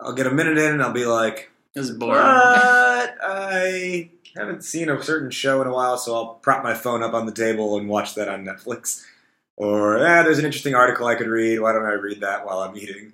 [0.00, 2.20] I'll get a minute in and I'll be like, This is boring.
[2.20, 7.02] But I haven't seen a certain show in a while, so I'll prop my phone
[7.02, 9.04] up on the table and watch that on Netflix.
[9.56, 11.60] Or, eh, there's an interesting article I could read.
[11.60, 13.12] Why don't I read that while I'm eating?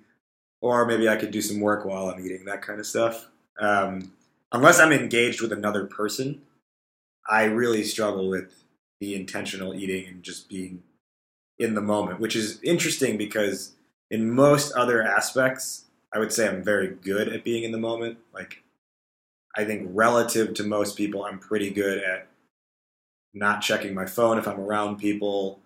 [0.61, 3.29] Or maybe I could do some work while I'm eating, that kind of stuff.
[3.61, 4.13] Um,
[4.53, 6.43] unless I'm engaged with another person,
[7.29, 8.65] I really struggle with
[9.01, 10.83] the intentional eating and just being
[11.59, 13.73] in the moment, which is interesting because
[14.11, 18.19] in most other aspects, I would say I'm very good at being in the moment.
[18.33, 18.63] Like,
[19.57, 22.29] I think relative to most people, I'm pretty good at
[23.35, 25.61] not checking my phone if I'm around people,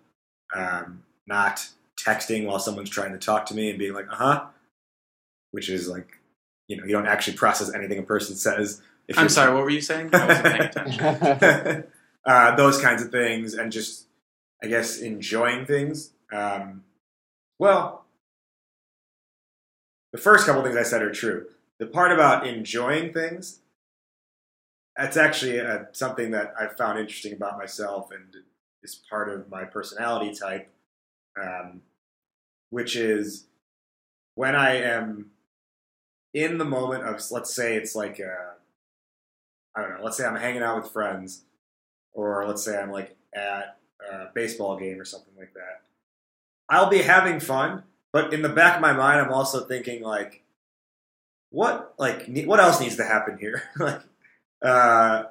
[0.53, 1.67] um, not
[1.97, 4.45] texting while someone's trying to talk to me and being like, uh huh,
[5.51, 6.19] which is like,
[6.67, 8.81] you know, you don't actually process anything a person says.
[9.07, 10.09] If I'm sorry, what were you saying?
[10.13, 11.83] I wasn't paying attention.
[12.25, 14.07] uh, those kinds of things, and just,
[14.63, 16.11] I guess, enjoying things.
[16.31, 16.83] Um,
[17.59, 18.05] well,
[20.11, 21.47] the first couple things I said are true.
[21.79, 23.59] The part about enjoying things,
[24.95, 28.43] that's actually uh something that I found interesting about myself and
[28.83, 30.69] is part of my personality type,
[31.41, 31.81] um,
[32.69, 33.45] which is
[34.35, 35.31] when I am
[36.33, 38.53] in the moment of, let's say it's like, uh,
[39.75, 41.43] I don't know, let's say I'm hanging out with friends,
[42.13, 43.77] or let's say I'm like at
[44.11, 45.81] a baseball game or something like that.
[46.69, 50.41] I'll be having fun, but in the back of my mind, I'm also thinking like,
[51.49, 53.63] what like what else needs to happen here?
[53.79, 54.01] like,
[54.61, 55.23] uh,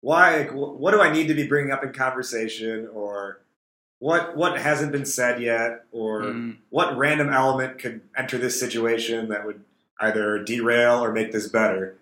[0.00, 0.38] why?
[0.38, 3.40] Like, wh- what do I need to be bringing up in conversation, or
[3.98, 6.56] what what hasn't been said yet, or Mm.
[6.70, 9.62] what random element could enter this situation that would
[10.00, 11.94] either derail or make this better?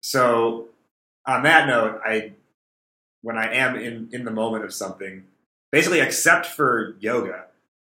[0.00, 0.68] So,
[1.26, 2.32] on that note, I
[3.22, 5.24] when I am in in the moment of something,
[5.72, 7.44] basically, except for yoga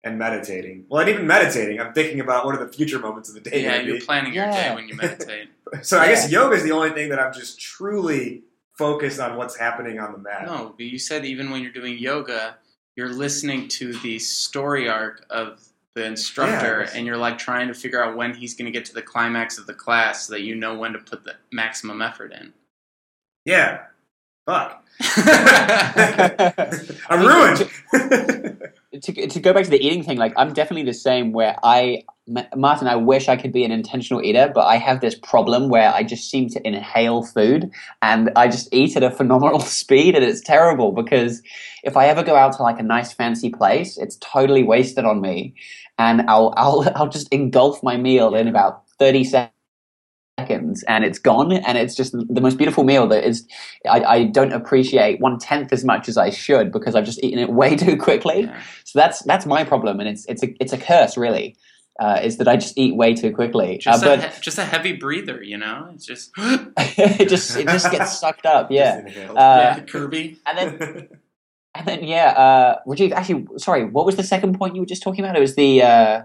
[0.03, 0.85] and meditating.
[0.89, 3.63] Well, and even meditating, I'm thinking about what are the future moments of the day.
[3.63, 4.05] Yeah, gonna you're be.
[4.05, 4.69] planning your Yeah.
[4.69, 5.49] day when you meditate.
[5.81, 8.43] So I guess yoga is the only thing that I'm just truly
[8.77, 10.45] focused on what's happening on the mat.
[10.45, 12.57] No, but you said even when you're doing yoga,
[12.95, 15.63] you're listening to the story arc of
[15.95, 18.85] the instructor, Yeah, and you're like trying to figure out when he's going to get
[18.85, 22.01] to the climax of the class, so that you know when to put the maximum
[22.03, 22.53] effort in.
[23.45, 23.85] Yeah.
[24.45, 24.83] Fuck.
[27.09, 27.69] I'm ruined.
[29.01, 31.31] to, to go back to the eating thing, like I'm definitely the same.
[31.31, 32.03] Where I,
[32.55, 35.93] Martin, I wish I could be an intentional eater, but I have this problem where
[35.93, 40.23] I just seem to inhale food and I just eat at a phenomenal speed, and
[40.25, 41.41] it's terrible because
[41.83, 45.21] if I ever go out to like a nice fancy place, it's totally wasted on
[45.21, 45.55] me,
[45.97, 49.52] and I'll I'll I'll just engulf my meal in about thirty seconds.
[50.39, 53.47] Seconds and it's gone, and it's just the most beautiful meal that is.
[53.87, 57.37] I, I don't appreciate one tenth as much as I should because I've just eaten
[57.37, 58.41] it way too quickly.
[58.41, 58.61] Yeah.
[58.83, 61.55] So that's that's my problem, and it's it's a it's a curse, really.
[61.99, 64.65] Uh, is that I just eat way too quickly, uh, Just, a, he- just a
[64.65, 65.91] heavy breather, you know?
[65.93, 69.03] It's just, it just it just gets sucked up, yeah.
[69.29, 70.39] Uh, yeah, Kirby.
[70.47, 71.09] And then
[71.75, 73.11] and then yeah, uh, Rajiv.
[73.11, 75.35] Actually, sorry, what was the second point you were just talking about?
[75.35, 76.21] It was the uh,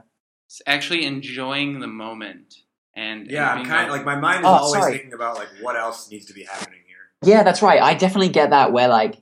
[0.67, 2.55] actually enjoying the moment.
[2.99, 4.93] And yeah, I'm kind of like- like my mind is Oh, always sorry.
[4.95, 6.97] thinking about like what else needs to be happening here.
[7.33, 7.81] Yeah, that's right.
[7.81, 8.73] I definitely get that.
[8.73, 9.15] Where like,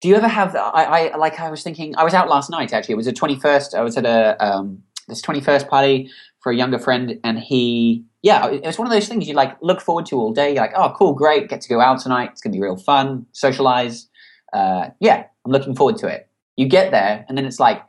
[0.00, 0.54] do you ever have?
[0.54, 1.40] I, I like.
[1.40, 1.96] I was thinking.
[1.96, 2.72] I was out last night.
[2.72, 3.74] Actually, it was the twenty first.
[3.74, 6.10] I was at a um, this twenty first party
[6.42, 8.04] for a younger friend, and he.
[8.22, 10.48] Yeah, it was one of those things you like look forward to all day.
[10.54, 12.30] You're like, oh, cool, great, get to go out tonight.
[12.32, 14.08] It's gonna be real fun, socialize.
[14.52, 16.28] Uh, yeah, I'm looking forward to it.
[16.56, 17.80] You get there, and then it's like,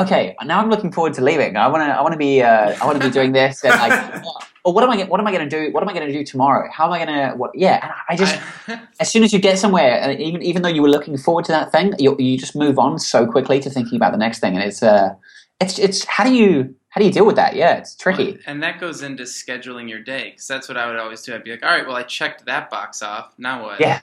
[0.00, 1.56] okay, now I'm looking forward to leaving.
[1.56, 4.24] I wanna, I wanna be, uh, I wanna be doing this, and like,
[4.64, 5.70] or what am I, what am I gonna do?
[5.72, 6.68] What am I gonna do tomorrow?
[6.72, 7.34] How am I gonna?
[7.36, 7.50] What?
[7.54, 10.68] Yeah, and I just I- as soon as you get somewhere, and even even though
[10.68, 13.70] you were looking forward to that thing, you you just move on so quickly to
[13.70, 15.14] thinking about the next thing, and it's uh,
[15.60, 17.54] it's it's how do you how do you deal with that?
[17.54, 18.38] Yeah, it's tricky.
[18.46, 21.34] And that goes into scheduling your day because that's what I would always do.
[21.34, 23.32] I'd be like, all right, well, I checked that box off.
[23.38, 23.80] Now what?
[23.80, 24.00] Yeah.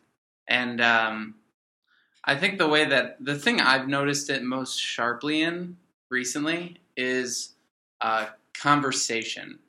[0.48, 1.36] And um,
[2.24, 5.76] I think the way that the thing I've noticed it most sharply in
[6.10, 7.54] recently is
[8.02, 9.60] uh, conversation.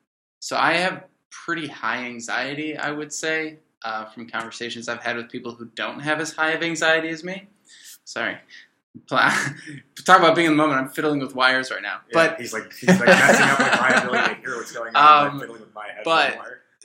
[0.41, 5.31] So I have pretty high anxiety, I would say, uh, from conversations I've had with
[5.31, 7.49] people who don't have as high of anxiety as me.
[8.05, 8.39] Sorry.
[9.09, 9.39] Talk
[10.19, 10.81] about being in the moment.
[10.81, 12.01] I'm fiddling with wires right now.
[12.09, 14.97] Yeah, But he's like he's like messing up like my ability to hear what's going
[14.97, 15.27] on.
[15.27, 16.03] Um, I'm fiddling with my head.
[16.05, 16.39] but-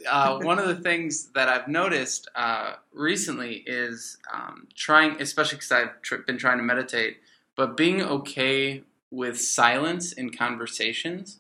[0.09, 5.71] uh, one of the things that I've noticed uh, recently is um, trying, especially because
[5.71, 7.17] I've tr- been trying to meditate,
[7.55, 8.83] but being okay
[9.13, 11.39] with silence in conversations.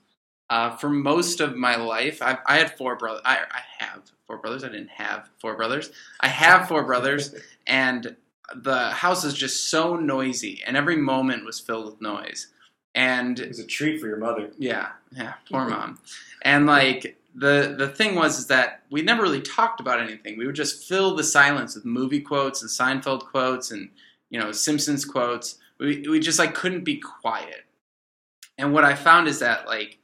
[0.49, 3.23] Uh, for most of my life, I, I had four brothers.
[3.25, 4.63] I, I have four brothers.
[4.63, 5.91] I didn't have four brothers.
[6.19, 7.33] I have four brothers,
[7.67, 8.15] and
[8.53, 12.47] the house is just so noisy, and every moment was filled with noise.
[12.93, 14.51] And it was a treat for your mother.
[14.59, 15.97] yeah, yeah, poor mom.
[16.43, 20.37] And like the the thing was is that we never really talked about anything.
[20.37, 23.89] We would just fill the silence with movie quotes and Seinfeld quotes and
[24.29, 25.57] you know Simpsons quotes.
[25.79, 27.62] We we just like couldn't be quiet.
[28.57, 29.99] And what I found is that like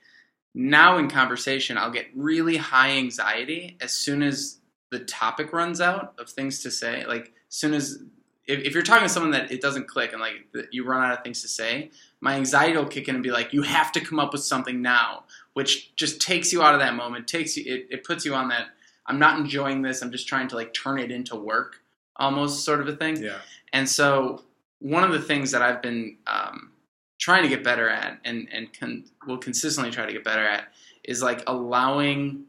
[0.54, 4.60] now in conversation, I'll get really high anxiety as soon as
[4.92, 7.06] the topic runs out of things to say.
[7.06, 8.02] Like as soon as
[8.48, 11.18] if, if you're talking to someone that it doesn't click and like you run out
[11.18, 14.02] of things to say, my anxiety will kick in and be like, you have to
[14.02, 15.24] come up with something now,
[15.54, 17.28] which just takes you out of that moment.
[17.28, 18.68] Takes you, it, it puts you on that.
[19.06, 20.02] I'm not enjoying this.
[20.02, 21.78] I'm just trying to like turn it into work,
[22.16, 23.22] almost sort of a thing.
[23.22, 23.38] Yeah.
[23.72, 24.44] And so
[24.80, 26.72] one of the things that I've been um,
[27.20, 30.70] trying to get better at, and and con- will consistently try to get better at,
[31.04, 32.46] is like allowing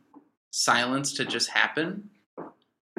[0.52, 2.08] silence to just happen.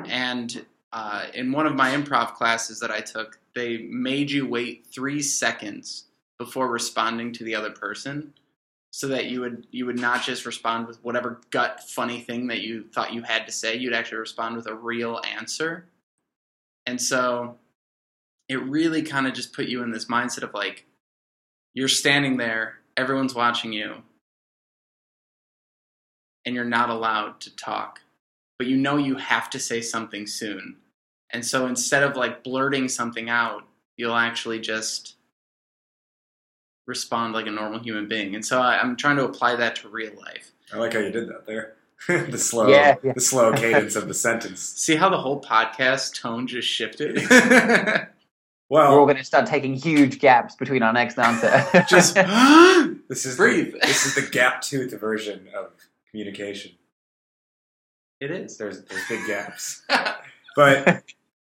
[0.05, 4.87] And uh, in one of my improv classes that I took, they made you wait
[4.93, 6.05] three seconds
[6.37, 8.33] before responding to the other person,
[8.91, 12.61] so that you would you would not just respond with whatever gut funny thing that
[12.61, 13.75] you thought you had to say.
[13.75, 15.85] You'd actually respond with a real answer.
[16.85, 17.57] And so
[18.49, 20.85] it really kind of just put you in this mindset of like
[21.73, 23.95] you're standing there, everyone's watching you,
[26.45, 28.01] and you're not allowed to talk.
[28.57, 30.77] But you know you have to say something soon.
[31.31, 33.63] And so instead of like blurting something out,
[33.97, 35.15] you'll actually just
[36.87, 38.35] respond like a normal human being.
[38.35, 40.51] And so I, I'm trying to apply that to real life.
[40.73, 41.73] I like how you did that there.
[42.07, 43.13] the slow, Yeah, yeah.
[43.13, 44.59] the slow cadence of the sentence.
[44.61, 47.17] See how the whole podcast tone just shifted?
[48.71, 51.49] We're all going to start taking huge gaps between our next answer.
[51.89, 52.15] just
[53.09, 53.73] this is breathe.
[53.73, 55.71] The, this is the gap tooth version of
[56.09, 56.71] communication.
[58.21, 58.57] it is.
[58.57, 59.83] There's there's big gaps,
[60.55, 61.03] but uh,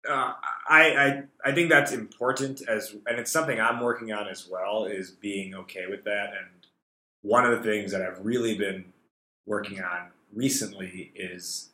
[0.08, 0.32] I,
[0.70, 4.86] I I think that's important as, and it's something I'm working on as well.
[4.86, 6.28] Is being okay with that.
[6.28, 6.66] And
[7.20, 8.94] one of the things that I've really been
[9.44, 11.68] working on recently is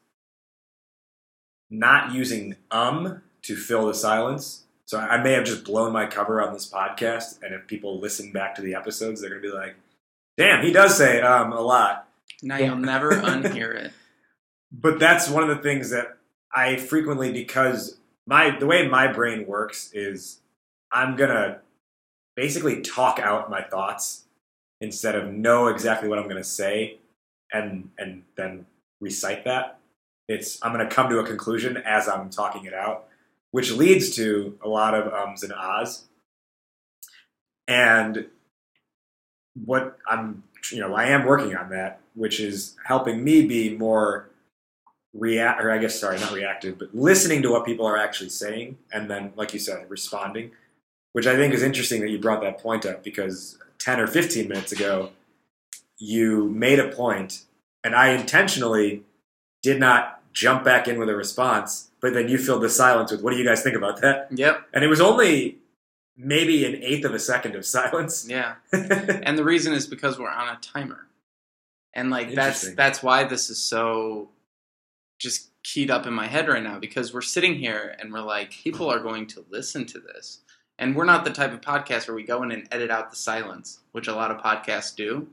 [1.71, 4.65] not using um to fill the silence.
[4.87, 8.31] So I may have just blown my cover on this podcast, and if people listen
[8.33, 9.75] back to the episodes, they're gonna be like,
[10.37, 12.09] "Damn, he does say um a lot."
[12.43, 13.93] Now you'll never unhear it.
[14.71, 16.17] but that's one of the things that
[16.55, 20.41] I frequently because my the way my brain works is
[20.93, 21.61] I'm gonna
[22.37, 24.25] basically talk out my thoughts
[24.81, 26.99] instead of know exactly what I'm gonna say
[27.53, 28.67] and and then
[29.01, 29.79] recite that.
[30.29, 33.09] It's I'm gonna come to a conclusion as I'm talking it out,
[33.57, 36.05] which leads to a lot of ums and ahs.
[37.67, 38.27] And
[39.65, 44.29] what I'm you know, I am working on that, which is helping me be more
[45.15, 48.77] react or I guess sorry, not reactive, but listening to what people are actually saying
[48.93, 50.51] and then like you said, responding.
[51.15, 54.49] Which I think is interesting that you brought that point up because 10 or 15
[54.49, 55.13] minutes ago
[55.97, 57.45] you made a point
[57.83, 59.05] and I intentionally
[59.63, 63.23] did not jump back in with a response, but then you filled the silence with
[63.23, 64.29] what do you guys think about that?
[64.31, 64.69] Yep.
[64.75, 65.57] And it was only
[66.15, 68.27] maybe an eighth of a second of silence.
[68.29, 68.57] Yeah.
[68.73, 71.07] And the reason is because we're on a timer.
[71.95, 74.29] And like that's that's why this is so
[75.19, 78.51] just keyed up in my head right now because we're sitting here and we're like
[78.51, 80.41] people are going to listen to this.
[80.79, 83.17] And we're not the type of podcast where we go in and edit out the
[83.17, 85.29] silence, which a lot of podcasts do.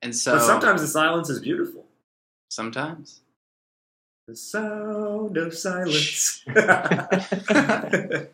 [0.00, 1.84] And so but sometimes the silence is beautiful.
[2.48, 3.20] sometimes
[4.26, 6.42] The sound of silence.
[6.48, 8.26] yeah,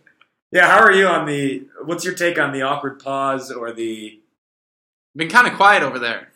[0.55, 1.67] how are you on the?
[1.85, 4.23] What's your take on the awkward pause or the?
[5.17, 6.29] been kind of quiet over there.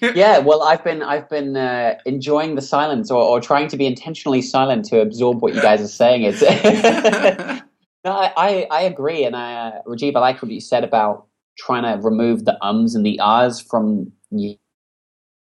[0.16, 3.86] yeah, well, I've been I've been uh, enjoying the silence or, or trying to be
[3.86, 6.22] intentionally silent to absorb what you guys are saying.
[6.24, 6.42] It's
[8.04, 11.26] no, I, I I agree, and I uh, Rajiv, I like what you said about
[11.56, 14.58] trying to remove the ums and the ahs from y-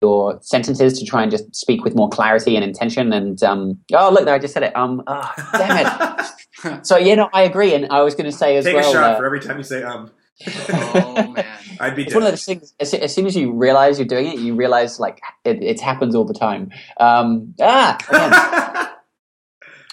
[0.02, 3.14] your sentences to try and just speak with more clarity and intention.
[3.14, 4.76] And um, oh, look there, I just said it.
[4.76, 6.28] Um, ah, damn it.
[6.84, 8.88] So you know, I agree, and I was going to say as Take well.
[8.88, 10.12] a shot uh, for every time you say um.
[10.48, 11.46] oh man.
[11.80, 12.74] I'd be it's one of those things.
[12.80, 16.14] As, as soon as you realize you're doing it, you realize like it, it happens
[16.14, 16.70] all the time.
[17.00, 18.32] Um, ah, again.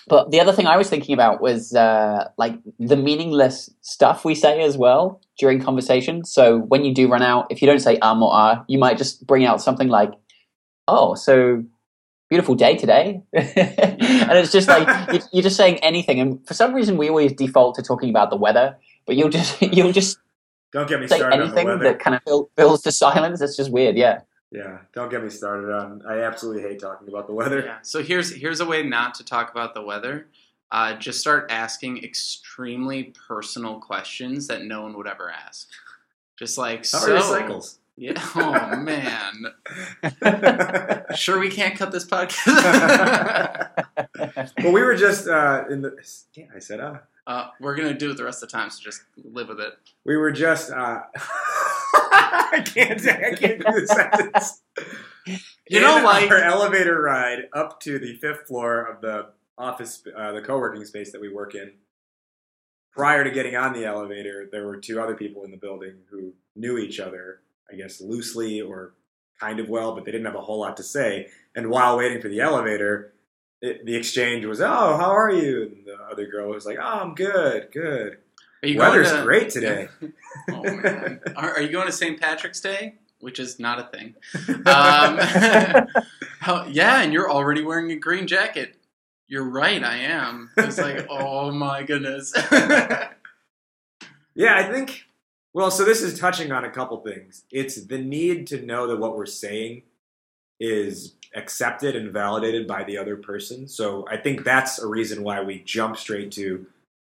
[0.08, 4.34] but the other thing I was thinking about was uh, like the meaningless stuff we
[4.34, 6.24] say as well during conversation.
[6.24, 8.98] So when you do run out, if you don't say um or ah, you might
[8.98, 10.12] just bring out something like,
[10.86, 11.62] "Oh, so
[12.30, 16.20] beautiful day today," and it's just like you- you're just saying anything.
[16.20, 18.76] And for some reason, we always default to talking about the weather.
[19.06, 20.18] But you'll just you'll just
[20.72, 21.84] Don't get me say started on the anything weather.
[21.84, 23.40] that kind of fill, fills the silence.
[23.40, 24.20] It's just weird, yeah.
[24.50, 26.02] Yeah, don't get me started on.
[26.08, 27.62] I absolutely hate talking about the weather.
[27.64, 27.78] Yeah.
[27.82, 30.28] So here's here's a way not to talk about the weather.
[30.70, 35.68] Uh, just start asking extremely personal questions that no one would ever ask.
[36.38, 37.20] Just like How so.
[37.20, 37.78] cycles?
[37.96, 38.12] Yeah.
[38.36, 39.46] Oh man.
[41.16, 42.46] Sure, we can't cut this podcast.
[44.62, 45.96] well, we were just uh, in the.
[46.34, 47.00] Yeah, I said ah.
[47.26, 49.72] uh, we're gonna do it the rest of the time, so just live with it.
[50.04, 50.70] We were just.
[52.52, 53.00] I can't.
[53.08, 54.62] I can't do the sentence.
[55.70, 59.26] You know, In like our elevator ride up to the fifth floor of the
[59.58, 61.72] office, uh, the co-working space that we work in.
[62.92, 66.32] prior to getting on the elevator, there were two other people in the building who
[66.56, 68.94] knew each other, I guess loosely or
[69.38, 71.28] kind of well, but they didn't have a whole lot to say.
[71.54, 73.12] And while waiting for the elevator,
[73.60, 77.00] it, the exchange was, "Oh, how are you?" And the other girl was like, "Oh,
[77.00, 78.18] I'm good, good.
[78.62, 79.88] Weather's to, great today."
[80.48, 82.20] Oh man, are, are you going to St.
[82.20, 82.94] Patrick's Day?
[83.20, 84.14] Which is not a thing.
[84.66, 85.18] Um,
[86.40, 88.76] how, yeah, and you're already wearing a green jacket.
[89.26, 90.50] You're right, I am.
[90.56, 92.32] It's like, oh my goodness.
[94.38, 95.04] Yeah, I think.
[95.52, 97.42] Well, so this is touching on a couple things.
[97.50, 99.82] It's the need to know that what we're saying
[100.60, 103.66] is accepted and validated by the other person.
[103.66, 106.66] So I think that's a reason why we jump straight to.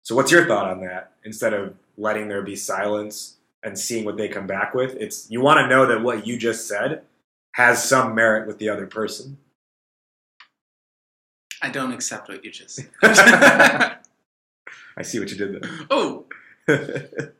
[0.07, 1.14] So, what's your thought on that?
[1.24, 5.40] Instead of letting there be silence and seeing what they come back with, it's you
[5.40, 7.02] want to know that what you just said
[7.54, 9.36] has some merit with the other person.
[11.61, 12.88] I don't accept what you just said.
[13.02, 13.98] I
[15.02, 15.70] see what you did there.
[15.90, 16.26] oh,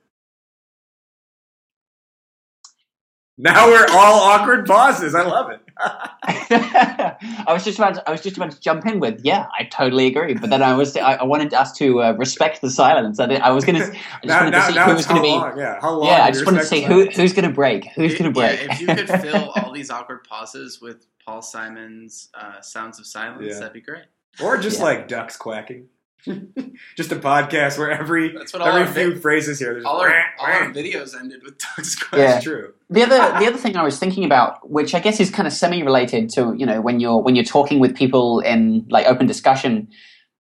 [3.39, 5.15] now we're all awkward pauses.
[5.15, 5.61] I love it.
[5.79, 9.65] I was just about to, I was just about to jump in with yeah I
[9.65, 13.21] totally agree but then I was I, I wanted us to uh, respect the silence
[13.21, 13.93] I, did, I was gonna I just
[14.25, 15.59] now, wanted now, to see now who was gonna how be long?
[15.59, 16.07] Yeah, how long?
[16.09, 17.17] yeah I just wanted to see who silence?
[17.17, 20.81] who's gonna break who's gonna break Yeah, if you could fill all these awkward pauses
[20.81, 23.59] with Paul Simon's uh, Sounds of Silence, Yeah.
[23.59, 24.05] that'd be great.
[24.43, 24.85] Or just Yeah.
[24.85, 25.89] like ducks quacking.
[26.97, 29.73] just a podcast where every That's what all every our few vi- phrases here.
[29.75, 32.09] There's all our, wah, all our videos ended with Doug's Yeah.
[32.09, 32.27] question.
[32.27, 32.75] That's true.
[32.91, 35.53] the other the other thing I was thinking about, which I guess is kind of
[35.53, 39.27] semi related to you know when you're when you're talking with people in like open
[39.27, 39.89] discussion,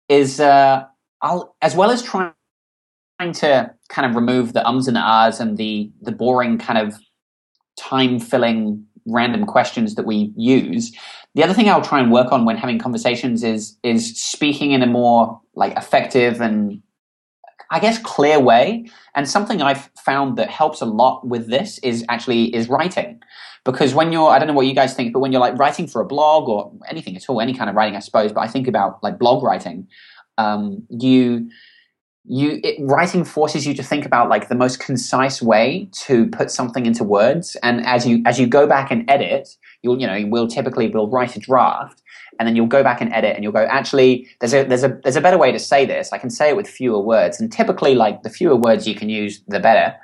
[0.08, 0.84] is uh,
[1.22, 2.32] I'll as well as trying
[3.34, 6.94] to kind of remove the ums and the ahs and the the boring kind of
[7.78, 10.92] time filling random questions that we use.
[11.34, 14.82] The other thing I'll try and work on when having conversations is is speaking in
[14.82, 16.82] a more like effective and
[17.70, 18.86] I guess clear way.
[19.14, 23.20] And something I've found that helps a lot with this is actually is writing.
[23.64, 25.86] Because when you're I don't know what you guys think, but when you're like writing
[25.86, 28.48] for a blog or anything at all, any kind of writing, I suppose, but I
[28.48, 29.86] think about like blog writing,
[30.38, 31.50] um, you
[32.24, 36.50] you it, writing forces you to think about like the most concise way to put
[36.50, 37.56] something into words.
[37.62, 39.48] And as you as you go back and edit
[39.82, 42.02] you'll you know you will typically will write a draft
[42.38, 44.98] and then you'll go back and edit and you'll go actually there's a there's a
[45.02, 46.12] there's a better way to say this.
[46.12, 47.40] I can say it with fewer words.
[47.40, 49.94] And typically like the fewer words you can use the better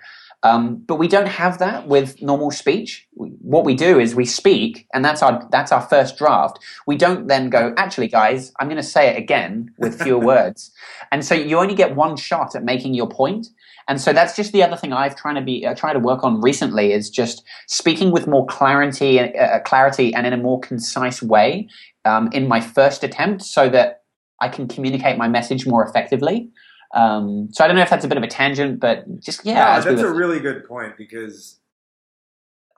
[0.42, 3.06] um, but we don't have that with normal speech.
[3.14, 6.58] What we do is we speak and that's our that's our first draft.
[6.86, 10.70] We don't then go actually guys i'm going to say it again with fewer words.
[11.10, 13.48] And so you only get one shot at making your point.
[13.88, 16.22] and so that's just the other thing i've trying to be uh, trying to work
[16.22, 21.22] on recently is just speaking with more clarity uh, clarity and in a more concise
[21.22, 21.68] way
[22.04, 24.02] um, in my first attempt so that
[24.40, 26.50] i can communicate my message more effectively
[26.94, 29.54] um, so i don't know if that's a bit of a tangent but just yeah
[29.54, 31.58] No, as we that's a really good point because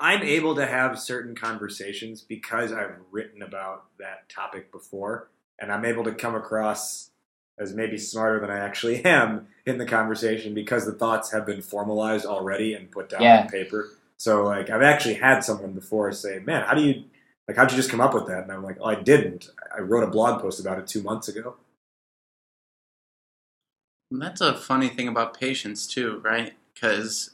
[0.01, 5.29] I'm able to have certain conversations because I've written about that topic before,
[5.59, 7.11] and I'm able to come across
[7.59, 11.63] as maybe smarter than I actually am in the conversation because the thoughts have been
[11.63, 13.41] formalized already and put down Yeah.
[13.43, 13.89] on paper.
[14.17, 17.05] So, like, I've actually had someone before say, "Man, how do you
[17.49, 17.57] like?
[17.57, 19.49] How'd you just come up with that?" And I'm like, "Oh, I didn't.
[19.77, 21.57] I wrote a blog post about it two months ago."
[24.11, 26.55] That's a funny thing about patience too, right?
[26.73, 27.31] Because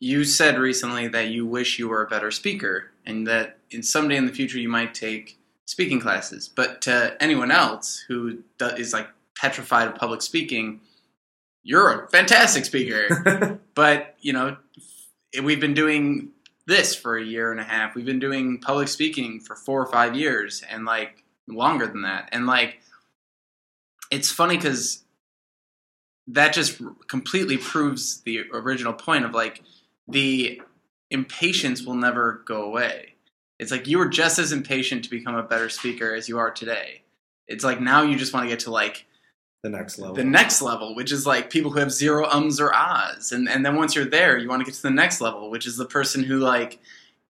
[0.00, 4.16] you said recently that you wish you were a better speaker, and that in someday
[4.16, 6.48] in the future you might take speaking classes.
[6.48, 10.80] But to anyone else who is like petrified of public speaking,
[11.62, 13.60] you're a fantastic speaker.
[13.74, 14.56] but you know,
[15.42, 16.30] we've been doing
[16.66, 17.94] this for a year and a half.
[17.94, 22.28] We've been doing public speaking for four or five years, and like longer than that.
[22.32, 22.80] And like,
[24.10, 25.04] it's funny because
[26.28, 29.62] that just completely proves the original point of like
[30.08, 30.60] the
[31.10, 33.14] impatience will never go away.
[33.58, 36.50] It's like you were just as impatient to become a better speaker as you are
[36.50, 37.02] today.
[37.46, 39.06] It's like now you just want to get to like
[39.62, 40.14] the next level.
[40.14, 43.32] the next level, which is like people who have zero ums or ahs.
[43.32, 45.66] And and then once you're there, you want to get to the next level, which
[45.66, 46.78] is the person who like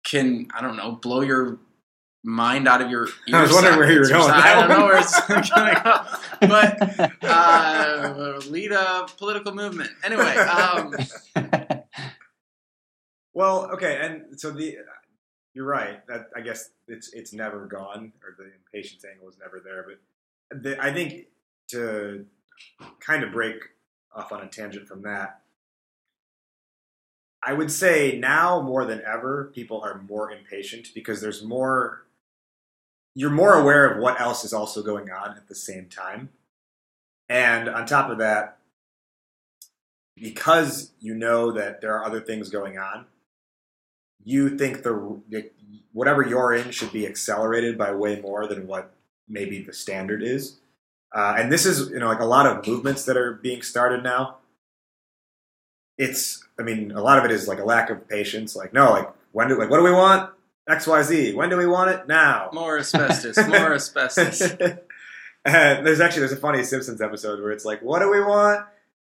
[0.03, 1.57] can, I don't know, blow your
[2.25, 4.31] mind out of your ear I was wondering where you were going.
[4.31, 6.47] I don't know where it's gonna go.
[6.47, 9.91] But uh, lead a political movement.
[10.03, 10.95] Anyway, um,
[13.35, 14.77] Well, okay, and so the
[15.53, 16.05] you're right.
[16.07, 19.85] That I guess it's it's never gone, or the impatience angle is never there.
[20.49, 21.27] But the, I think
[21.71, 22.25] to
[23.01, 23.57] kind of break
[24.15, 25.41] off on a tangent from that,
[27.43, 32.04] I would say now more than ever, people are more impatient because there's more.
[33.15, 36.29] You're more aware of what else is also going on at the same time,
[37.29, 38.57] and on top of that,
[40.15, 43.05] because you know that there are other things going on,
[44.23, 45.51] you think the the-
[45.93, 48.91] whatever you're in should be accelerated by way more than what
[49.29, 50.57] maybe the standard is.
[51.13, 54.03] Uh, and this is you know like a lot of movements that are being started
[54.03, 54.37] now.
[55.97, 58.55] It's I mean a lot of it is like a lack of patience.
[58.55, 60.31] Like no, like when do like what do we want?
[60.67, 61.33] X Y Z.
[61.33, 62.07] When do we want it?
[62.07, 62.49] Now.
[62.53, 64.41] More asbestos, more asbestos.
[64.41, 68.65] and there's actually there's a funny Simpsons episode where it's like, what do we want?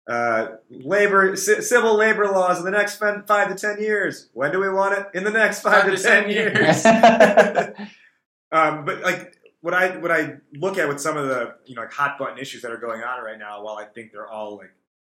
[0.06, 4.28] Uh, labor, ci- civil labor laws in the next five to ten years.
[4.34, 5.06] When do we want it?
[5.14, 6.84] In the next five, to, ten, years.
[8.52, 11.82] um, but like what I what I look at with some of the you know
[11.82, 14.58] like hot button issues that are going on right now, while I think they're all
[14.58, 14.72] like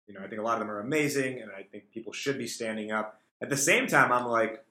[0.07, 2.39] you know I think a lot of them are amazing, and I think people should
[2.39, 3.19] be standing up.
[3.41, 4.65] At the same time, I'm like,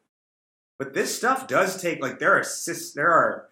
[0.78, 2.44] but this stuff does take like there are
[2.94, 3.48] there are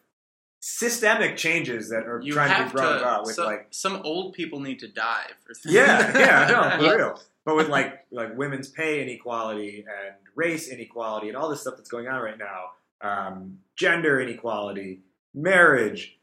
[0.61, 2.99] systemic changes that are You trying to be brought to.
[3.01, 5.75] about with so- like some old people need to die for things.
[5.75, 11.29] yeah yeah no for real but with like like women's pay inequality and race inequality
[11.29, 12.71] and all this stuff that's going on right now
[13.03, 15.01] um, gender inequality
[15.35, 16.19] marriage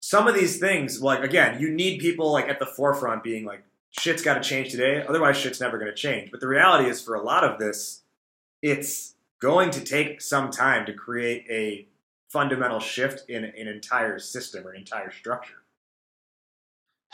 [0.00, 3.62] some of these things like again you need people like at the forefront being like
[3.90, 7.00] shit's got to change today otherwise shit's never going to change but the reality is
[7.02, 8.02] for a lot of this
[8.62, 11.86] it's going to take some time to create a
[12.28, 15.62] fundamental shift in an entire system or an entire structure.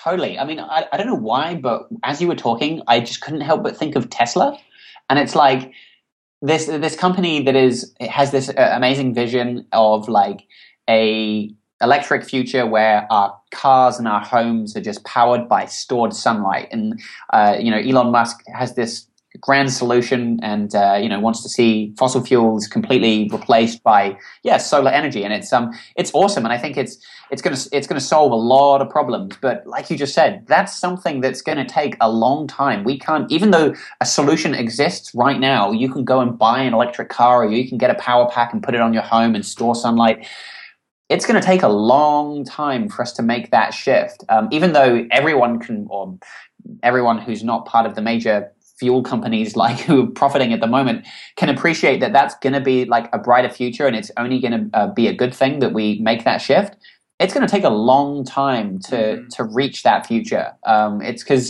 [0.03, 0.39] Totally.
[0.39, 3.43] I mean, I, I don't know why, but as you were talking, I just couldn't
[3.43, 4.59] help but think of Tesla,
[5.09, 5.73] and it's like
[6.41, 10.47] this this company that is has this uh, amazing vision of like
[10.91, 16.69] a electric future where our cars and our homes are just powered by stored sunlight,
[16.73, 17.01] and
[17.33, 19.07] uh, you know Elon Musk has this
[19.41, 24.59] grand solution and uh, you know wants to see fossil fuels completely replaced by yeah
[24.59, 25.25] solar energy.
[25.25, 26.45] And it's um it's awesome.
[26.45, 26.99] And I think it's
[27.31, 29.37] it's to it's to solve a lot of problems.
[29.41, 32.85] But like you just said that's something that's to take a long time.
[32.85, 36.75] We can't even though a solution exists right now you can go and buy an
[36.75, 39.35] electric car or you can get a power pack and put it on your home
[39.35, 40.27] and store sunlight.
[41.09, 44.25] It's going to take a long time for us to make that shift.
[44.31, 46.19] Um, even though everyone can or
[46.83, 48.53] everyone who's not part of the major
[48.83, 51.07] fuel companies like who are profiting at the moment
[51.41, 54.57] can appreciate that that's going to be like a brighter future and it's only going
[54.59, 56.73] to uh, be a good thing that we make that shift
[57.21, 59.29] it's going to take a long time to Mhm.
[59.37, 61.47] to reach that future um, it's because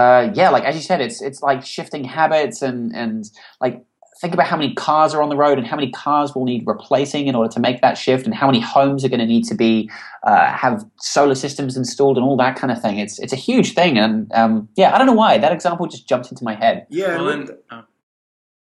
[0.00, 3.18] uh, yeah like as you said it's it's like shifting habits and and
[3.64, 3.76] like
[4.20, 6.62] think about how many cars are on the road and how many cars will need
[6.66, 9.44] replacing in order to make that shift and how many homes are going to need
[9.44, 9.90] to be
[10.24, 13.72] uh, have solar systems installed and all that kind of thing it's it's a huge
[13.74, 16.86] thing and um, yeah i don't know why that example just jumped into my head
[16.90, 17.84] yeah Well, and and, oh.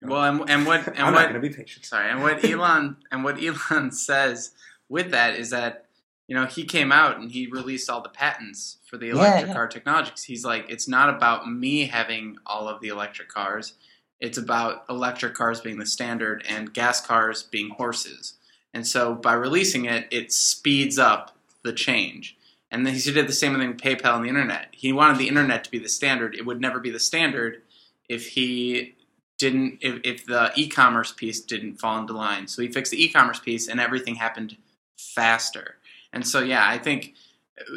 [0.03, 2.97] well, and, and what and i'm what going to be patient sorry, and what Elon
[3.13, 4.53] and what Elon says
[4.89, 5.87] with that is that
[6.27, 9.53] you know he came out and he released all the patents for the electric yeah.
[9.53, 10.11] car technology.
[10.11, 13.75] 'cause He's like, it's not about me having all of the electric cars.
[14.21, 18.35] It's about electric cars being the standard and gas cars being horses.
[18.73, 22.37] And so by releasing it, it speeds up the change.
[22.71, 24.69] And then he did the same thing with PayPal and the internet.
[24.73, 26.35] He wanted the internet to be the standard.
[26.35, 27.63] It would never be the standard
[28.09, 28.95] if he
[29.39, 32.49] didn't if, if the e-commerce piece didn't fall into line.
[32.49, 34.57] So he fixed the e-commerce piece and everything happened
[34.97, 35.77] faster.
[36.13, 37.15] And so yeah, I think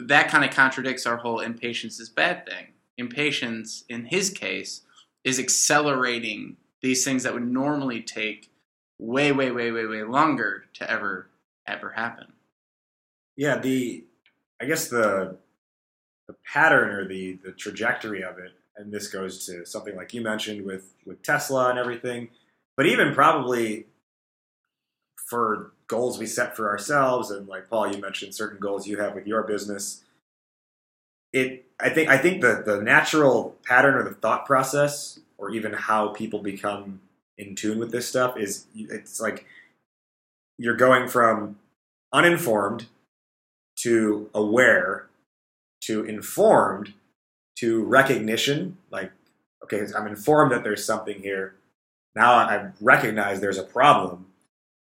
[0.03, 2.67] that kind of contradicts our whole impatience is bad thing.
[2.97, 4.81] Impatience in his case
[5.23, 8.49] is accelerating these things that would normally take
[8.99, 11.27] way way way way way longer to ever
[11.67, 12.33] ever happen.
[13.35, 14.05] Yeah, the
[14.61, 15.37] I guess the
[16.27, 20.21] the pattern or the the trajectory of it, and this goes to something like you
[20.21, 22.29] mentioned with with Tesla and everything,
[22.75, 23.85] but even probably
[25.29, 29.13] for goals we set for ourselves, and like Paul, you mentioned certain goals you have
[29.13, 30.03] with your business.
[31.37, 35.73] It, I think, I think the the natural pattern or the thought process, or even
[35.73, 37.01] how people become
[37.37, 39.45] in tune with this stuff, is it's like
[40.57, 41.57] you're going from
[42.11, 42.87] uninformed
[43.83, 45.07] to aware
[45.81, 46.93] to informed
[47.59, 49.11] to recognition like
[49.63, 51.53] okay i'm informed that there's something here.
[52.15, 54.25] Now i recognize there's a problem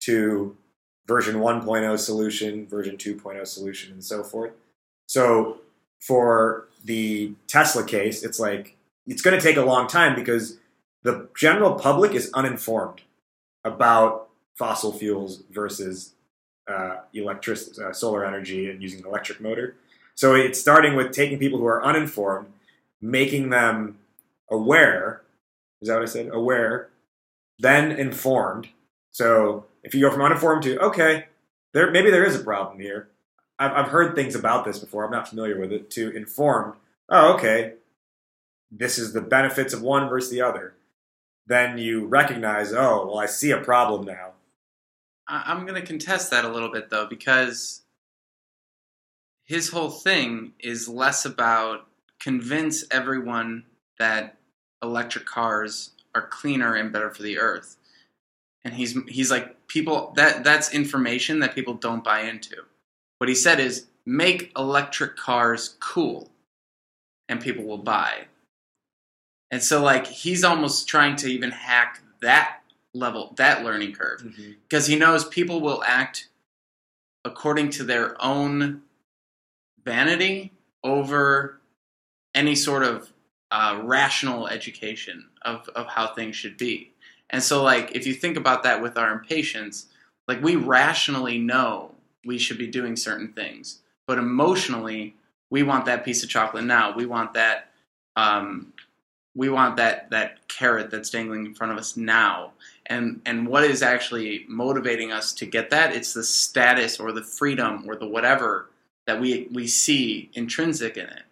[0.04, 0.56] to
[1.06, 4.52] version 1.0 solution version 2.0 solution and so forth.
[5.06, 5.58] So
[6.06, 8.76] for the tesla case it's like
[9.06, 10.58] it's going to take a long time because
[11.02, 13.02] the general public is uninformed
[13.64, 16.14] about fossil fuels versus
[16.68, 19.76] uh, electric uh, solar energy and using an electric motor.
[20.14, 22.48] So it's starting with taking people who are uninformed,
[23.00, 23.98] making them
[24.50, 25.22] aware.
[25.80, 26.30] Is that what I said?
[26.32, 26.90] Aware,
[27.58, 28.68] then informed.
[29.10, 31.26] So if you go from uninformed to okay,
[31.72, 33.08] there maybe there is a problem here.
[33.58, 35.04] I've, I've heard things about this before.
[35.04, 35.90] I'm not familiar with it.
[35.92, 36.74] To informed.
[37.08, 37.74] Oh, okay.
[38.70, 40.74] this is the benefits of one versus the other,
[41.46, 44.30] then you recognize, oh, well, I see a problem now.
[45.28, 47.82] I- I'm going to contest that a little bit though, because
[49.44, 51.86] his whole thing is less about
[52.20, 53.64] convince everyone
[53.98, 54.38] that
[54.82, 57.76] electric cars are cleaner and better for the earth.
[58.64, 62.56] And he's he's like people that that's information that people don't buy into.
[63.22, 66.28] What he said is make electric cars cool
[67.28, 68.24] and people will buy.
[69.52, 72.62] And so like he's almost trying to even hack that
[72.92, 74.26] level that learning curve
[74.68, 76.30] because he knows people will act
[77.24, 78.82] according to their own
[79.84, 80.50] vanity
[80.82, 81.60] over
[82.34, 83.12] any sort of
[83.52, 86.90] uh, rational education of, of how things should be.
[87.30, 89.86] And so, like, if you think about that with our impatience,
[90.26, 91.91] like, we rationally know
[92.24, 95.16] we should be doing certain things, but emotionally,
[95.50, 96.94] we want that piece of chocolate now.
[96.94, 97.68] We want that.
[98.16, 98.72] Um,
[99.34, 102.52] we want that that carrot that's dangling in front of us now.
[102.86, 105.94] And and what is actually motivating us to get that?
[105.94, 108.68] It's the status or the freedom or the whatever
[109.06, 111.22] that we we see intrinsic in it.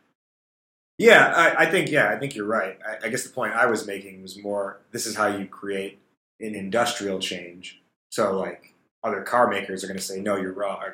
[0.99, 2.79] Yeah, I, I think yeah, I think you're right.
[2.87, 5.99] I, I guess the point I was making was more this is how you create
[6.41, 7.81] an industrial change.
[8.11, 10.91] So like other car makers are going to say, no, you're wrong.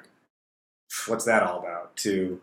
[1.07, 1.97] What's that all about?
[1.99, 2.41] To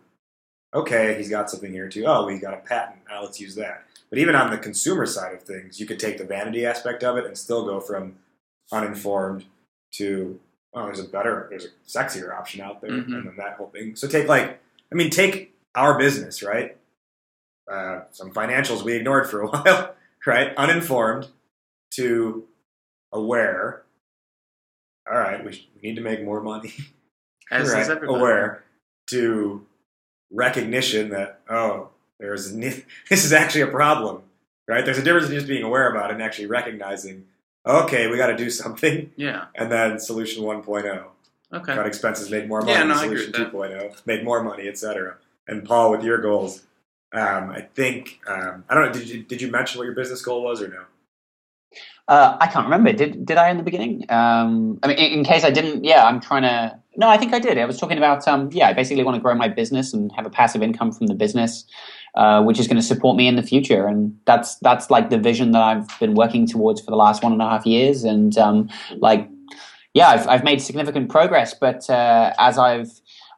[0.74, 2.04] okay, he's got something here too.
[2.06, 3.00] Oh, we got a patent.
[3.08, 3.84] Now let's use that.
[4.10, 7.16] But even on the consumer side of things, you could take the vanity aspect of
[7.16, 8.16] it and still go from
[8.72, 9.44] uninformed
[9.94, 10.38] to
[10.76, 13.04] oh, there's a better, there's a sexier option out there, Mhm.
[13.14, 13.94] and then that whole thing.
[13.94, 14.60] So take like,
[14.90, 16.76] I mean, take our business, right?
[17.70, 19.94] Uh, some financials we ignored for a while,
[20.26, 20.52] right?
[20.56, 21.28] Uninformed
[21.92, 22.44] to
[23.12, 23.83] aware.
[25.10, 26.72] All right, we, sh- we need to make more money.
[27.50, 27.82] As right?
[27.82, 27.88] is.
[28.08, 28.64] Aware
[29.10, 29.66] to
[30.32, 31.88] recognition that oh,
[32.18, 34.22] there's ne- this is actually a problem,
[34.66, 34.84] right?
[34.84, 37.26] There's a difference in just being aware about it and actually recognizing.
[37.66, 39.46] Okay, we got to do something, Yeah.
[39.54, 41.04] and then solution 1.0
[41.52, 41.74] Okay.
[41.74, 42.72] cut expenses, make more money.
[42.72, 45.16] Yeah, no, I agree Solution with 2.0, make more money, etc.
[45.46, 46.64] And Paul, with your goals,
[47.12, 48.92] um, I think um, I don't know.
[48.92, 50.84] Did you did you mention what your business goal was or no?
[52.06, 52.92] Uh, I can't remember.
[52.92, 54.04] Did did I in the beginning?
[54.10, 56.78] Um, I mean, in, in case I didn't, yeah, I'm trying to.
[56.96, 57.58] No, I think I did.
[57.58, 60.26] I was talking about, um, yeah, I basically want to grow my business and have
[60.26, 61.64] a passive income from the business,
[62.14, 65.18] uh, which is going to support me in the future, and that's that's like the
[65.18, 68.36] vision that I've been working towards for the last one and a half years, and
[68.36, 68.68] um,
[68.98, 69.26] like,
[69.94, 72.90] yeah, I've I've made significant progress, but uh, as I've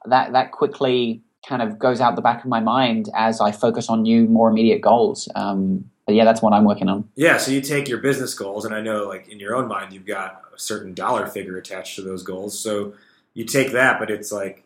[0.06, 3.88] that that quickly kind of goes out the back of my mind as I focus
[3.88, 5.28] on new, more immediate goals.
[5.36, 7.08] Um, but yeah, that's what I'm working on.
[7.16, 9.92] Yeah, so you take your business goals, and I know, like in your own mind,
[9.92, 12.58] you've got a certain dollar figure attached to those goals.
[12.58, 12.94] So
[13.34, 14.62] you take that, but it's like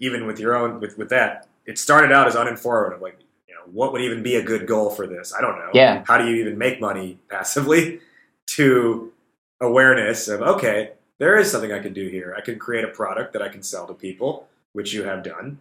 [0.00, 2.94] even with your own with with that, it started out as uninformed.
[2.94, 5.34] of Like, you know, what would even be a good goal for this?
[5.36, 5.70] I don't know.
[5.74, 6.04] Yeah.
[6.06, 8.00] How do you even make money passively?
[8.56, 9.12] To
[9.60, 12.34] awareness of okay, there is something I can do here.
[12.36, 15.58] I can create a product that I can sell to people, which you have done.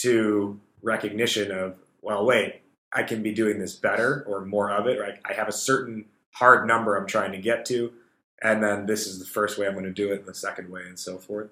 [0.00, 2.60] To recognition of well, wait,
[2.92, 4.98] I can be doing this better or more of it.
[5.24, 7.92] I have a certain hard number I'm trying to get to,
[8.42, 10.70] and then this is the first way I'm going to do it, and the second
[10.70, 11.50] way, and so forth.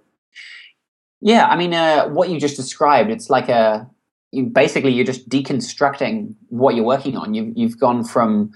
[1.20, 3.88] Yeah, I mean, uh, what you just described, it's like a
[4.32, 7.34] you basically you're just deconstructing what you're working on.
[7.34, 8.52] You've you've gone from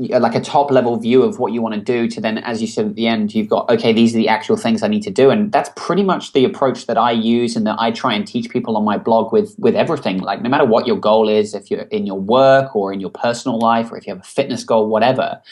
[0.00, 2.62] Uh, like a top level view of what you want to do to then, as
[2.62, 5.02] you said at the end, you've got okay, these are the actual things I need
[5.02, 8.14] to do, and that's pretty much the approach that I use and that I try
[8.14, 10.20] and teach people on my blog with with everything.
[10.20, 13.10] Like, no matter what your goal is, if you're in your work or in your
[13.10, 15.42] personal life, or if you have a fitness goal, whatever,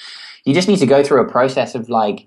[0.45, 2.27] you just need to go through a process of like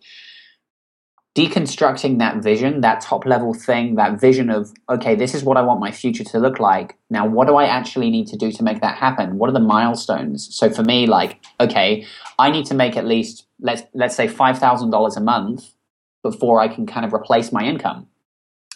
[1.35, 5.61] deconstructing that vision, that top level thing, that vision of, okay, this is what I
[5.61, 6.97] want my future to look like.
[7.09, 9.37] Now, what do I actually need to do to make that happen?
[9.37, 10.53] What are the milestones?
[10.53, 12.05] So for me, like, okay,
[12.37, 15.71] I need to make at least, let's, let's say $5,000 a month
[16.21, 18.07] before I can kind of replace my income.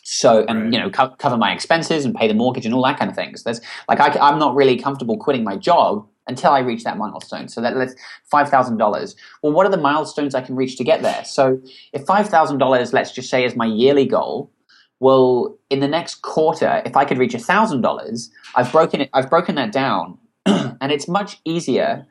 [0.03, 0.74] So, and, Right.
[0.74, 3.16] you know, co- cover my expenses and pay the mortgage and all that kind of
[3.16, 3.43] things.
[3.43, 7.47] There's like, I, I'm not really comfortable quitting my job until I reach that milestone.
[7.47, 7.95] So that let's
[8.34, 9.15] $5,000.
[9.41, 11.23] Well, what are the milestones I can reach to get there?
[11.23, 11.61] So
[11.93, 14.51] if five thousand dollars, let's just say, is my yearly goal,
[14.99, 19.09] well, in the next quarter, if I could reach thousand dollars, I've broken it.
[19.13, 22.05] I've broken that down, and it's much easier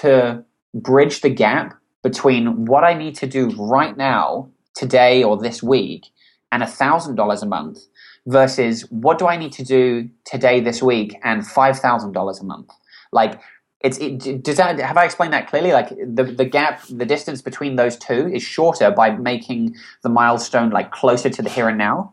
[0.00, 0.44] to
[0.74, 6.06] bridge the gap between what I need to do right now, today or this week,
[6.52, 7.78] and thousand dollars a month,
[8.26, 12.44] versus what do I need to do today, this week, and five thousand dollars a
[12.44, 12.70] month.
[13.12, 13.40] Like
[13.86, 15.72] it's it, does that have I explained that clearly?
[15.72, 20.70] Like the the gap, the distance between those two is shorter by making the milestone
[20.70, 22.12] like closer to the here and now.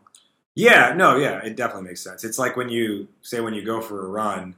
[0.54, 2.22] Yeah, no, yeah, it definitely makes sense.
[2.24, 4.54] It's like when you say when you go for a run,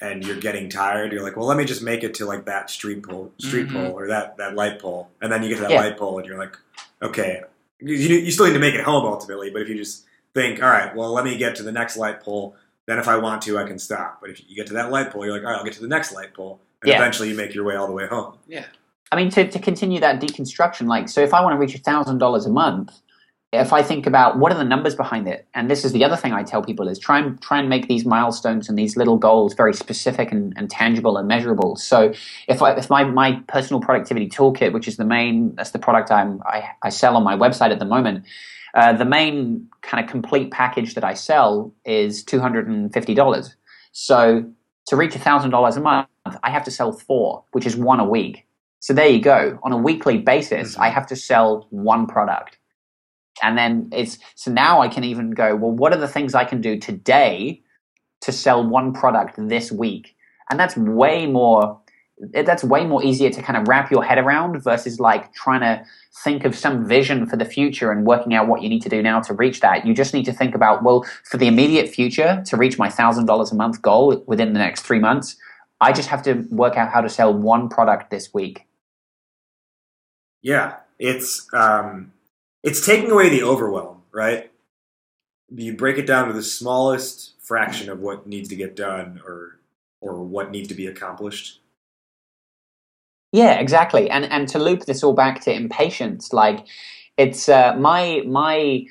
[0.00, 2.70] and you're getting tired, you're like, well, let me just make it to like that
[2.70, 3.72] street pole, street Mhm.
[3.72, 5.80] pole, or that that light pole, and then you get to that Yeah.
[5.80, 6.56] light pole, and you're like,
[7.02, 7.42] okay,
[7.80, 10.68] you, you still need to make it home ultimately, but if you just think, all
[10.68, 12.54] right, well, let me get to the next light pole,
[12.88, 14.18] then if I want to, I can stop.
[14.20, 15.82] But if you get to that light pole, you're like, all right, I'll get to
[15.82, 16.96] the next light pole, and Yeah.
[16.96, 18.38] eventually you make your way all the way home.
[18.48, 18.64] Yeah.
[19.12, 22.18] I mean, to, to continue that deconstruction, like, so if I want to reach thousand
[22.18, 22.98] dollars a month,
[23.52, 26.16] if I think about what are the numbers behind it, and this is the other
[26.16, 29.16] thing I tell people is try and try and make these milestones and these little
[29.16, 31.76] goals very specific and, and tangible and measurable.
[31.76, 32.12] So
[32.46, 36.10] if I, if my, my personal productivity toolkit, which is the main that's the product
[36.10, 38.24] I'm I, I sell on my website at the moment,
[38.74, 43.14] uh, the main kind of complete package that I sell is two hundred and fifty
[43.14, 43.56] dollars.
[43.92, 44.44] So
[44.88, 46.08] to reach thousand dollars a month,
[46.42, 48.46] I have to sell four, which is one a week.
[48.80, 49.58] So there you go.
[49.62, 50.80] On a weekly basis, Mhm.
[50.80, 52.58] I have to sell one product.
[53.42, 56.44] And then it's so now I can even go, well, what are the things I
[56.44, 57.62] can do today
[58.22, 60.16] to sell one product this week?
[60.50, 61.80] And that's way more
[62.32, 65.84] that's way more easier to kind of wrap your head around versus like trying to
[66.24, 69.02] think of some vision for the future and working out what you need to do
[69.02, 69.86] now to reach that.
[69.86, 73.26] You just need to think about, well, for the immediate future, to reach my thousand
[73.26, 75.36] dollars a month goal within the next three months,
[75.80, 78.66] I just have to work out how to sell one product this week.
[80.42, 82.12] Yeah, it's um,
[82.62, 84.50] it's taking away the overwhelm, right?
[85.50, 89.60] You break it down to the smallest fraction of what needs to get done, or
[90.00, 91.60] or what needs to be accomplished.
[93.32, 94.08] Yeah, exactly.
[94.10, 96.66] And and to loop this all back to impatience, like
[97.16, 98.86] it's uh, my my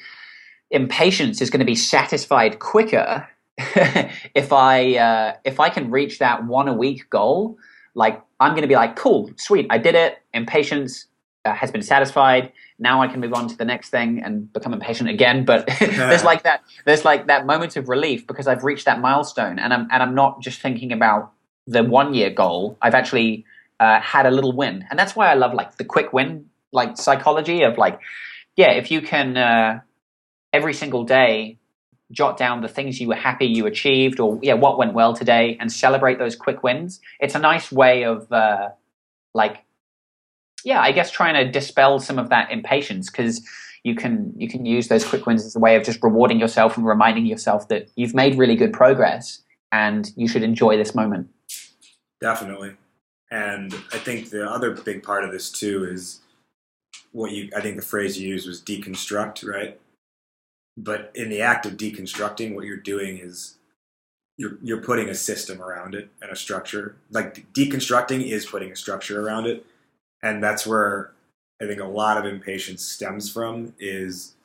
[0.69, 3.27] impatience is going to be satisfied quicker
[3.57, 7.57] if I uh, if I can reach that one a week goal.
[7.95, 10.19] Like I'm going to be like, cool, sweet, I did it.
[10.35, 11.07] Impatience
[11.45, 12.51] uh, has been satisfied.
[12.77, 15.45] Now I can move on to the next thing and become impatient again.
[15.45, 19.57] But there's like that there's like that moment of relief because I've reached that milestone,
[19.57, 21.31] and I'm and I'm not just thinking about
[21.65, 22.77] the one year goal.
[22.83, 23.45] I've actually
[23.79, 26.97] uh, had a little win, and that's why I love like the quick win like
[26.97, 27.99] psychology of like,
[28.55, 29.79] yeah, if you can uh,
[30.53, 31.57] every single day
[32.11, 35.57] jot down the things you were happy you achieved or yeah what went well today
[35.59, 38.69] and celebrate those quick wins it's a nice way of uh,
[39.33, 39.65] like
[40.63, 43.45] yeah i guess trying to dispel some of that impatience because
[43.83, 46.77] you can you can use those quick wins as a way of just rewarding yourself
[46.77, 49.41] and reminding yourself that you've made really good progress
[49.73, 51.27] and you should enjoy this moment
[52.19, 52.75] Definitely.
[53.29, 56.21] And I think the other big part of this too is
[57.11, 59.79] what you I think the phrase you used was deconstruct, right?
[60.77, 63.55] But in the act of deconstructing, what you're doing is
[64.37, 66.95] you're you're putting a system around it and a structure.
[67.11, 69.65] Like deconstructing is putting a structure around it.
[70.21, 71.11] And that's where
[71.61, 74.35] I think a lot of impatience stems from is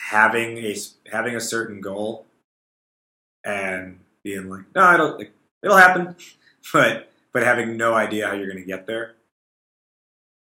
[0.00, 0.76] having a
[1.10, 2.26] having a certain goal
[3.44, 5.28] and being like, no, I don't.
[5.62, 6.16] It'll happen,
[6.72, 9.12] but but having no idea how you're going to get there.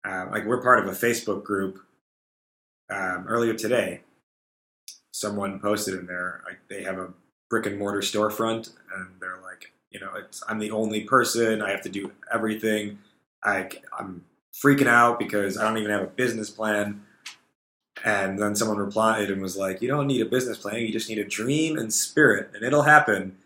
[0.04, 1.80] Um, like we're part of a Facebook group.
[2.88, 4.02] Um, earlier today,
[5.10, 7.08] someone posted in there like they have a
[7.50, 10.12] brick and mortar storefront, and they're like, you know,
[10.48, 11.60] I'm the only person.
[11.60, 13.00] I have to do everything.
[13.42, 14.24] I, I'm
[14.64, 17.02] freaking out because I don't even have a business plan.
[18.04, 20.76] And then someone replied and was like, "You don't need a business plan.
[20.76, 23.36] You just need a dream and spirit, and it'll happen."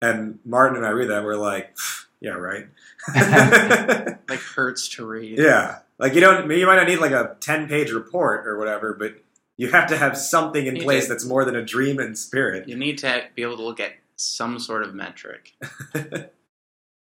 [0.00, 1.24] And Martin and I read that.
[1.24, 1.76] We're like,
[2.20, 2.66] "Yeah, right."
[4.28, 5.38] Like hurts to read.
[5.38, 6.48] yeah, like you don't.
[6.50, 9.14] You might not need like a ten-page report or whatever, but
[9.56, 11.08] you have to have something in You place do.
[11.08, 12.68] that's more than a dream and spirit.
[12.68, 15.52] You need to be able to look at some sort of metric.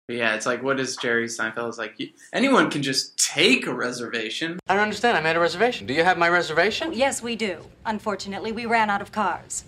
[0.05, 1.93] But yeah, it's like what is Jerry Seinfeld is like?
[1.97, 4.59] You, anyone can just take a reservation.
[4.67, 5.15] I don't understand.
[5.15, 5.87] I made a reservation.
[5.87, 6.91] Do you have my reservation?
[6.91, 7.59] Yes, we do.
[7.85, 9.63] Unfortunately, we ran out of cars.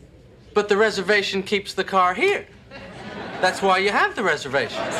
[0.53, 2.47] But the reservation keeps the car here.
[3.41, 4.95] That's why you have the reservations.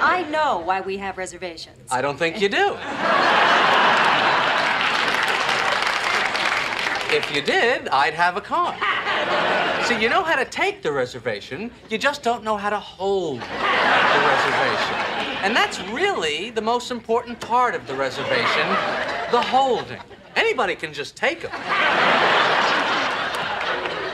[0.00, 1.90] I know why we have reservations.
[1.90, 2.76] I don't think you do.
[7.16, 8.76] If you did, I'd have a car.
[9.84, 13.40] See, you know how to take the reservation, you just don't know how to hold
[13.40, 14.94] the reservation.
[15.44, 18.68] And that's really the most important part of the reservation
[19.30, 20.00] the holding.
[20.36, 22.13] Anybody can just take them.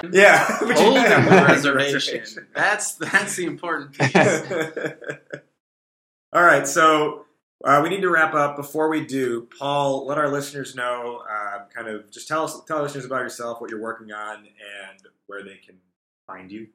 [0.12, 2.46] Yeah, but you Holding have the the reservation.
[2.54, 4.42] That's that's the important piece.
[6.32, 7.26] All right, so
[7.64, 8.56] uh, we need to wrap up.
[8.56, 12.78] Before we do, Paul, let our listeners know, uh, kind of, just tell us, tell
[12.78, 15.76] our listeners about yourself, what you're working on, and where they can
[16.26, 16.68] find you.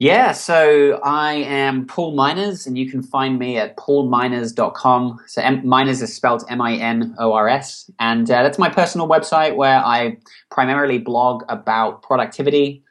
[0.00, 5.20] Yeah, so I am Paul Minors, and you can find me at paulminors.com.
[5.28, 8.68] So M- Minors is spelled M I N O R S, and uh, that's my
[8.68, 10.18] personal website where I
[10.50, 12.82] primarily blog about productivity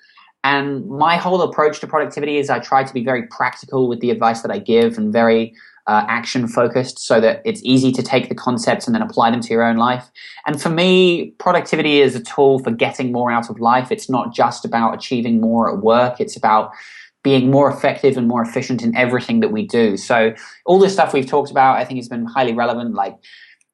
[0.45, 4.11] And my whole approach to productivity is I try to be very practical with the
[4.11, 5.55] advice that I give and very
[5.87, 9.41] uh, action focused so that it's easy to take the concepts and then apply them
[9.41, 10.09] to your own life.
[10.45, 13.91] And for me, productivity is a tool for getting more out of life.
[13.91, 16.71] It's not just about achieving more at work, it's about
[17.23, 19.95] being more effective and more efficient in everything that we do.
[19.97, 20.33] So,
[20.65, 23.15] all this stuff we've talked about, I think has been highly relevant, like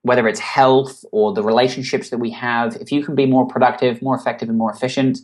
[0.03, 2.75] whether it's health or the relationships that we have.
[2.77, 5.19] If you can be more productive, more effective, and more efficient,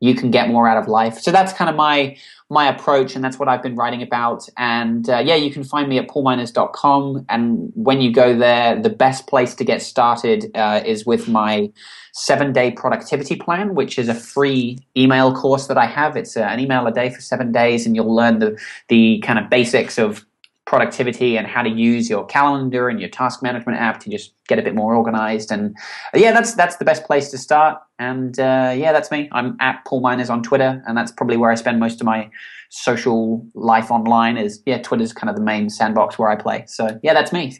[0.00, 1.18] you can get more out of life.
[1.18, 2.16] So that's kind of my
[2.48, 4.48] my approach, and that's what I've been writing about.
[4.56, 7.26] And uh, yeah, you can find me at paulminors.com.
[7.28, 11.70] And when you go there, the best place to get started uh, is with my
[12.12, 16.16] seven day productivity plan, which is a free email course that I have.
[16.16, 18.56] It's uh, an email a day for seven days, and you'll learn the
[18.88, 20.24] the kind of basics of
[20.66, 24.58] productivity and how to use your calendar and your task management app to just get
[24.58, 25.52] a bit more organized.
[25.52, 25.74] And
[26.12, 27.80] uh, yeah that's that's the best place to start.
[27.98, 29.28] And uh, yeah that's me.
[29.32, 32.28] I'm at paul minors on twitter and that's probably where i spend most of my
[32.68, 36.64] social life online is yeah twitter's kind of the main sandbox where i play.
[36.66, 37.56] So yeah that's me.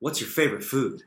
[0.00, 1.02] What's your favorite food?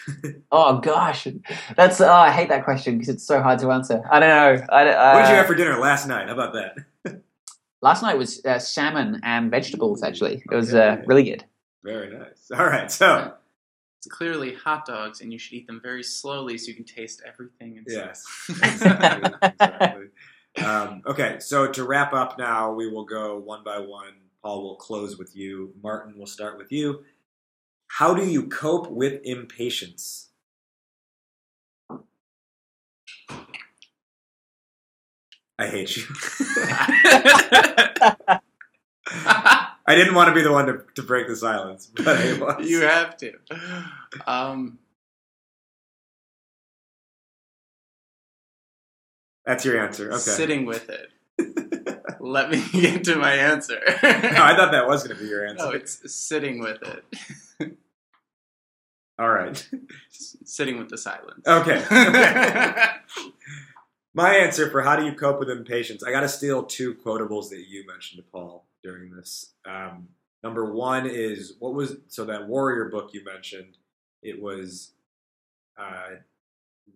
[0.52, 1.28] oh gosh.
[1.76, 4.02] That's oh i hate that question because it's so hard to answer.
[4.10, 4.66] I don't know.
[4.70, 6.26] I, uh, What did you have for dinner last night?
[6.26, 6.74] How about that?
[7.82, 11.44] Last night was uh, salmon and vegetables actually it was uh, really good
[11.84, 12.50] Very nice.
[12.56, 13.34] All right, so
[13.98, 17.22] It's clearly hot dogs, and you should eat them very slowly so you can taste
[17.26, 18.06] everything inside.
[18.06, 19.32] yes, exactly.
[19.42, 20.06] exactly.
[20.64, 24.14] Um, okay, so to wrap up now, we will go one by one.
[24.42, 25.72] Paul will close with you.
[25.82, 27.04] Martin, we'll start with you.
[27.86, 30.28] How do you cope with impatience?
[35.62, 36.02] I hate you.
[39.86, 42.68] I didn't want to be the one to, to break the silence, but I was.
[42.68, 43.32] you have to.
[44.26, 44.80] Um,
[49.46, 50.08] That's your answer.
[50.08, 50.18] Okay.
[50.18, 51.10] Sitting with it.
[52.20, 53.78] Let me get to my answer.
[53.86, 55.64] no, I thought that was going to be your answer.
[55.64, 57.04] No, it's sitting with it.
[59.16, 59.64] All right.
[60.10, 61.46] sitting with the silence.
[61.46, 61.84] Okay.
[61.84, 62.86] okay.
[64.14, 66.02] My answer for how do you cope with impatience?
[66.04, 69.52] I got to steal two quotables that you mentioned to Paul during this.
[69.64, 70.08] Um,
[70.42, 73.78] number one is what was so that warrior book you mentioned.
[74.22, 74.92] It was,
[75.78, 76.16] uh,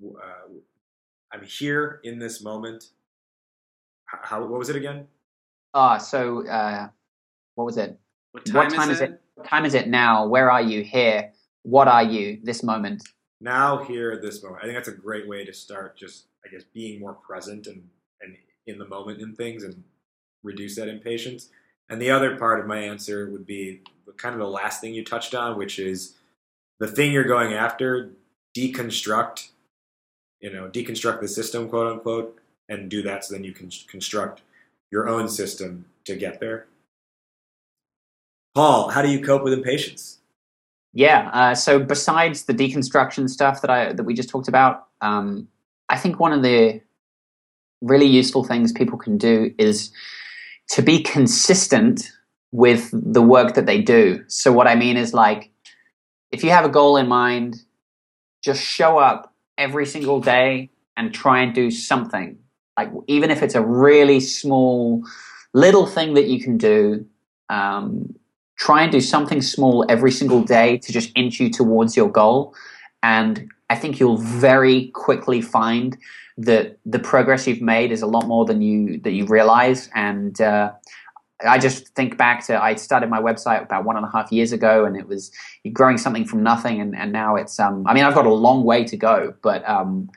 [0.05, 0.49] uh,
[1.33, 2.91] I'm here in this moment.
[4.05, 5.09] How what was it again?
[5.75, 6.89] ah so uh,
[7.55, 7.99] what was it
[8.33, 9.21] What time, what time is it?
[9.35, 10.27] What time is it now?
[10.27, 10.83] Where are you?
[10.83, 11.33] Here.
[11.63, 12.39] What are you?
[12.43, 13.03] This moment.
[13.47, 14.65] Now, here, at this moment.
[14.65, 15.97] I think that's a great way to start.
[15.97, 17.89] Just I guess being more present and
[18.21, 18.37] and
[18.67, 19.85] in the moment in things and
[20.43, 21.51] reduce that impatience.
[21.89, 23.83] And the other part of my answer would be
[24.17, 26.17] kind of the last thing you touched on, which is
[26.81, 28.11] the thing you're going after,
[28.57, 29.51] deconstruct,
[30.41, 32.37] you know, deconstruct the system, quote unquote,
[32.69, 34.43] and do that so then you can construct
[34.91, 36.67] your own system to get there.
[38.57, 40.19] Paul, how do you cope with impatience?
[40.97, 41.29] Yeah.
[41.35, 45.47] Uh, so besides the deconstruction stuff that I that we just talked about, um,
[45.91, 46.81] I think one of the
[47.83, 49.93] really useful things people can do is
[50.71, 52.11] to be consistent
[52.51, 54.25] with the work that they do.
[54.29, 55.51] So what I mean is like,
[56.31, 57.57] if you have a goal in mind,
[58.43, 62.39] just show up every single day and try and do something.
[62.79, 65.05] Like even if it's a really small
[65.53, 67.05] little thing that you can do,
[67.51, 68.17] um,
[68.57, 72.55] try and do something small every single day to just inch you towards your goal.
[73.03, 75.97] And I think you'll very quickly find
[76.39, 79.89] that the progress you've made is a lot more than you that you realize.
[79.95, 80.73] And uh,
[81.47, 84.53] I just think back to I started my website about one and a half years
[84.53, 85.31] ago, and it was
[85.73, 87.59] growing something from nothing, and, and now it's.
[87.59, 90.11] Um, I mean, I've got a long way to go, but um,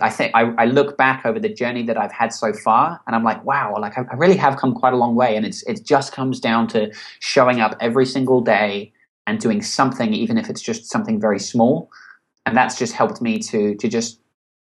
[0.00, 3.14] I, think I, I look back over the journey that I've had so far, and
[3.14, 5.62] I'm like, wow, like I, I really have come quite a long way, and it's
[5.64, 8.92] it just comes down to showing up every single day
[9.26, 11.90] and doing something, even if it's just something very small,
[12.46, 14.20] and that's just helped me to to just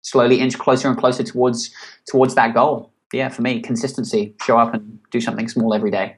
[0.03, 1.71] slowly inch closer and closer towards
[2.11, 2.93] towards that goal.
[3.13, 6.17] Yeah, for me, consistency, show up and do something small every day.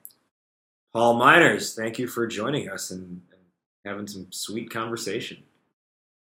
[0.92, 3.40] Paul Minors, thank you for joining us and, and
[3.84, 5.44] having some sweet conversation.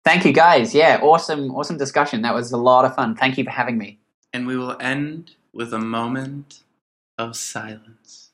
[0.07, 0.73] Thank you, guys.
[0.73, 2.23] Yeah, awesome, awesome discussion.
[2.23, 3.17] That was a lot of fun.
[3.17, 3.99] Thank you for having me.
[4.33, 6.61] And we will end with a moment
[7.19, 8.31] of silence.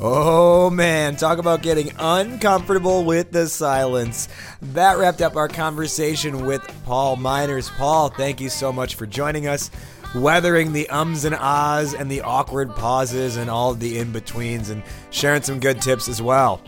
[0.00, 4.30] Oh man, talk about getting uncomfortable with the silence.
[4.62, 7.68] That wrapped up our conversation with Paul Minors.
[7.68, 9.70] Paul, thank you so much for joining us,
[10.14, 14.82] weathering the ums and ahs and the awkward pauses and all the in betweens, and
[15.10, 16.60] sharing some good tips as well.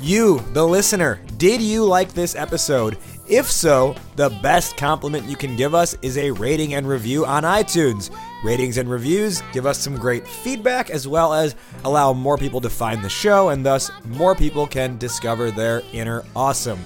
[0.00, 2.96] You, the listener, did you like this episode?
[3.28, 7.42] If so, the best compliment you can give us is a rating and review on
[7.42, 8.10] iTunes.
[8.42, 12.70] Ratings and reviews give us some great feedback as well as allow more people to
[12.70, 16.80] find the show, and thus more people can discover their inner awesome.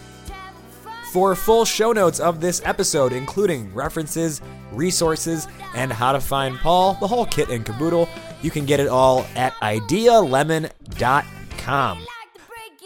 [1.15, 4.43] For full show notes of this episode, including references,
[4.73, 5.47] resources,
[5.77, 8.09] and how to find Paul, the whole kit and caboodle,
[8.43, 12.07] you can get it all at idealemon.com.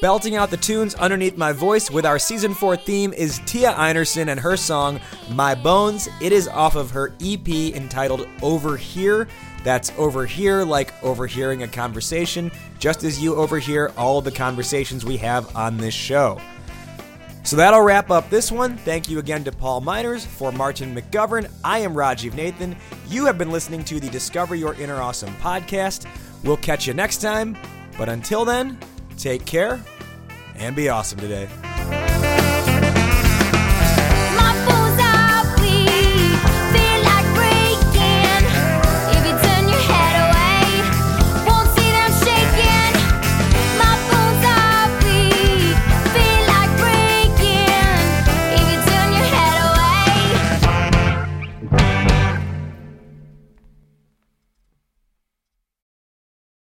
[0.03, 4.29] Belting out the tunes underneath my voice with our season 4 theme is Tia Einerson
[4.29, 5.01] and her song
[5.31, 6.07] My Bones.
[6.20, 9.26] It is off of her EP entitled Over Here.
[9.64, 15.16] That's over here, like overhearing a conversation, just as you overhear all the conversations we
[15.16, 16.39] have on this show.
[17.49, 18.76] So that'll wrap up this one.
[18.76, 20.22] Thank you again to Paul Minors.
[20.22, 22.76] For Martin McGovern, I am Rajiv Nathan.
[23.09, 26.07] You have been listening to the Discover Your Inner Awesome podcast.
[26.44, 27.57] We'll catch you next time.
[27.96, 28.78] But until then,
[29.16, 29.80] take care
[30.57, 31.49] and be awesome today.